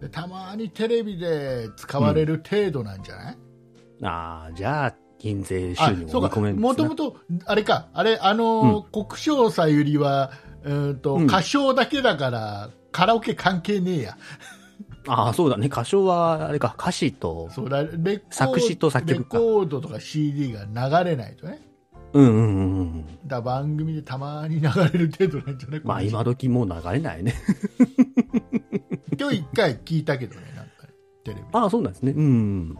[0.00, 0.10] うん。
[0.12, 3.38] たまにテレビで使われる程度なんじゃない、
[4.02, 7.16] ああ、じゃあ、印税収あ入そうか、を見込めもともと、
[7.46, 10.30] あれか、あれ、あのー国章さゆりは、
[10.62, 14.18] うーんと、うん歌唱だけだから、カラオケ関係ねえや。
[15.06, 15.66] ああ、そうだね。
[15.66, 21.60] 歌唱は、あれか、歌詞と、そうだレ作詞と作曲かレコードとか CD が流れないとね
[22.12, 23.18] うんうんうんうん。
[23.26, 25.80] だ番組でたまに流れる程度なんじゃない？
[25.84, 27.34] まあ今時もう流れないね。
[29.18, 30.90] 今日一回聞いたけどねなんかね
[31.24, 32.12] テレビああ、そうなんですね。
[32.12, 32.76] うん。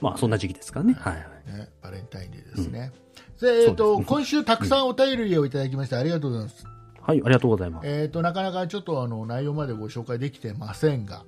[0.00, 0.94] まあそんな時期ですからね。
[0.94, 1.24] はいはい。
[1.50, 2.92] で、ね、バレンタインデーですね、
[3.40, 6.64] でえっ、と、今週たくさんお便りをいただきましてありがとうございます、
[7.00, 7.88] はい、ありがとうございます。
[7.88, 11.24] えっ、となかなかちょっとあの内容までご紹介できてませんが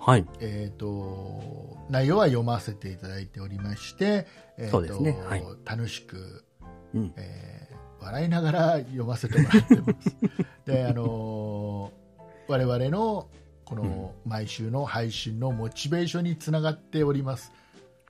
[0.00, 0.26] はい。
[0.40, 4.26] えー、と内容は読ませていただいておりまして、
[4.56, 6.44] えーとそうですねはい楽しく、
[6.94, 7.12] うん。
[7.16, 7.70] えー
[8.02, 10.16] 笑いながら読ませてもらってます。
[10.64, 12.00] で、あのー
[12.48, 13.28] 我々の
[13.64, 17.52] この毎週の配信のモチベーションにつながっております。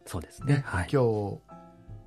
[0.06, 0.54] そうですね。
[0.54, 0.88] ねはい。
[0.90, 1.38] 今日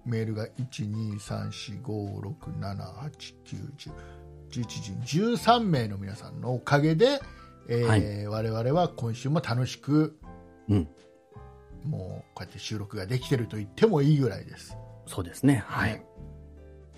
[0.05, 3.91] メールが1、2、3、4、5、6、7、8、9、10、
[4.49, 7.21] 11、13名の皆さんのおかげで、
[7.67, 10.17] えー我々は今週も楽しく
[10.69, 10.87] うん。
[11.85, 14.77] もうこうやって収録ができてると言ってもいいぐらいです。
[15.05, 15.63] そうですね。
[15.67, 16.03] はい。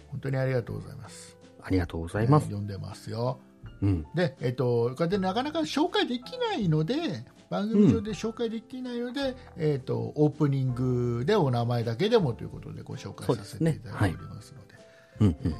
[0.09, 1.37] 本当にありがとうございます。
[1.61, 2.45] ありがとうございます。
[2.45, 3.39] 読んでますよ。
[3.81, 4.05] うん。
[4.13, 14.75] で、えっと、こうやってなかなか紹介できないので、番組上で紹介できないので、えっと、オープニングでお名前だけでもということでご紹介させていただいておりますので、
[15.19, 15.27] うん。
[15.27, 15.51] うん。
[15.51, 15.55] うん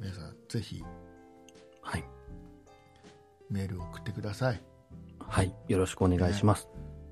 [0.00, 0.82] 皆さん、ぜひ
[1.80, 2.04] はい。
[3.52, 4.62] メールを送ってください。
[5.20, 5.54] はい。
[5.68, 6.68] よろしくお願いします。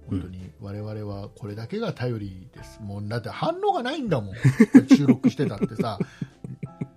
[0.09, 2.80] 本当に我々はこれだけが頼りです。
[2.82, 4.34] もうだって反応がないんだもん。
[4.91, 5.99] 収録してたってさ。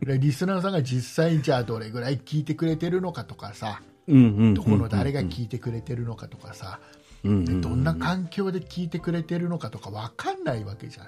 [0.02, 3.82] でリスナーさんが実際にじゃあどれぐらい聞いてくれてるのかとかさ。
[4.08, 6.80] どこの誰が聞いてくれてるのかとかさ。
[7.24, 11.08] どんな環境で聞いてくれてるのかとか分かんないわけじゃん。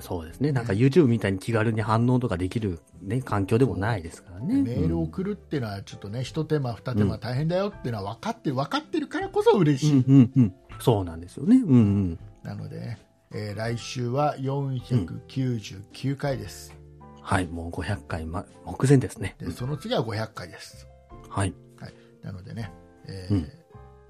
[0.00, 0.52] そうですね。
[0.52, 4.62] なんか YouTube みたいに気軽に反応とかできるね、環境でもないですからね。
[4.62, 9.92] メールを送るっていうのはちょっとね、一手間二手間大変だよっていうのは分かってる、分かってるからこそ嬉しい。
[9.92, 10.54] うんうんうん。
[10.80, 11.56] そうなんですよね。
[11.56, 12.18] うんうん。
[12.42, 12.98] なのでね、
[13.32, 16.74] えー来週は499回です。
[17.20, 17.46] はい。
[17.46, 19.34] もう500回、ま、目前ですね。
[19.38, 20.86] で、その次は500回です。
[21.28, 21.52] はい。
[21.80, 21.94] はい。
[22.22, 22.70] なのでね、
[23.06, 23.48] えーうん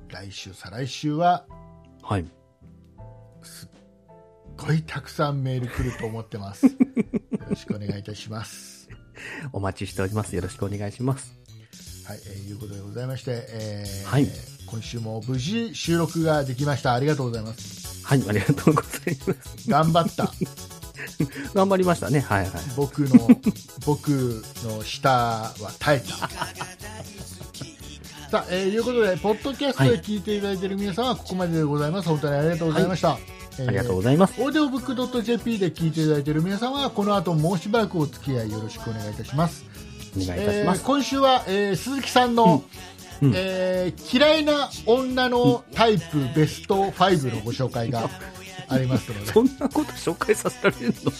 [0.08, 1.46] 来週、再来週は、
[2.00, 2.26] はい。
[3.42, 3.68] すっ
[4.56, 6.66] ごいたくさんメール来ると思ってます。
[6.66, 6.72] よ
[7.48, 8.88] ろしくお願いいたします。
[9.52, 10.34] お待ちしております。
[10.36, 11.32] よろしくお願いします。
[12.04, 14.28] はい、えーいうことでございまして、えーはい
[14.66, 16.94] 今週も無事収録ができました。
[16.94, 18.04] ありがとうございます。
[18.04, 18.24] はい。
[18.28, 19.70] ありがとうございます。
[19.70, 20.32] 頑張った。
[21.54, 22.20] 頑張りましたね。
[22.20, 22.62] はいはい。
[22.76, 23.28] 僕の、
[23.86, 26.28] 僕の舌は耐えた。
[28.28, 32.08] さあ、えーいうことで、ポッドキャストで聞いていただいている皆さんはここまででございます。
[32.08, 33.18] 本当にありがとうございました。
[33.20, 34.34] えーありがとうございます。
[34.40, 39.64] オーディオブックドット JP で聞いていただいている皆さんはこの後もうしばらくお付き合いよろしくお願いいたします。
[40.16, 40.80] お願いいたします。
[40.80, 42.64] えー今週は、えー鈴木さんの、
[43.22, 48.10] うんうんえー嫌いな女のタイプベスト5のご紹介が
[48.68, 51.10] ありますので、そんなこと紹介させられるの？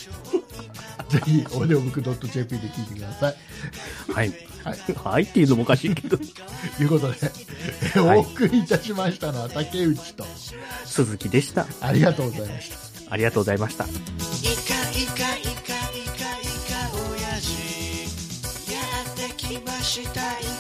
[1.08, 3.36] ぜひオーディオブックドット JP で聞いてください。
[4.12, 4.32] はい。
[4.66, 6.18] はい、はいっていうのもおかしいけど。
[6.18, 6.24] と
[6.82, 10.26] いうことで、えーはいお送りいたしましたのは竹内と、
[10.84, 11.66] 鈴木でした。
[11.80, 12.76] ありがとうございました。
[13.08, 13.84] ありがとうございました。
[13.84, 15.96] イカイカイカイカイ
[16.66, 16.74] カ
[17.10, 20.55] 親父やってきましたイカ親父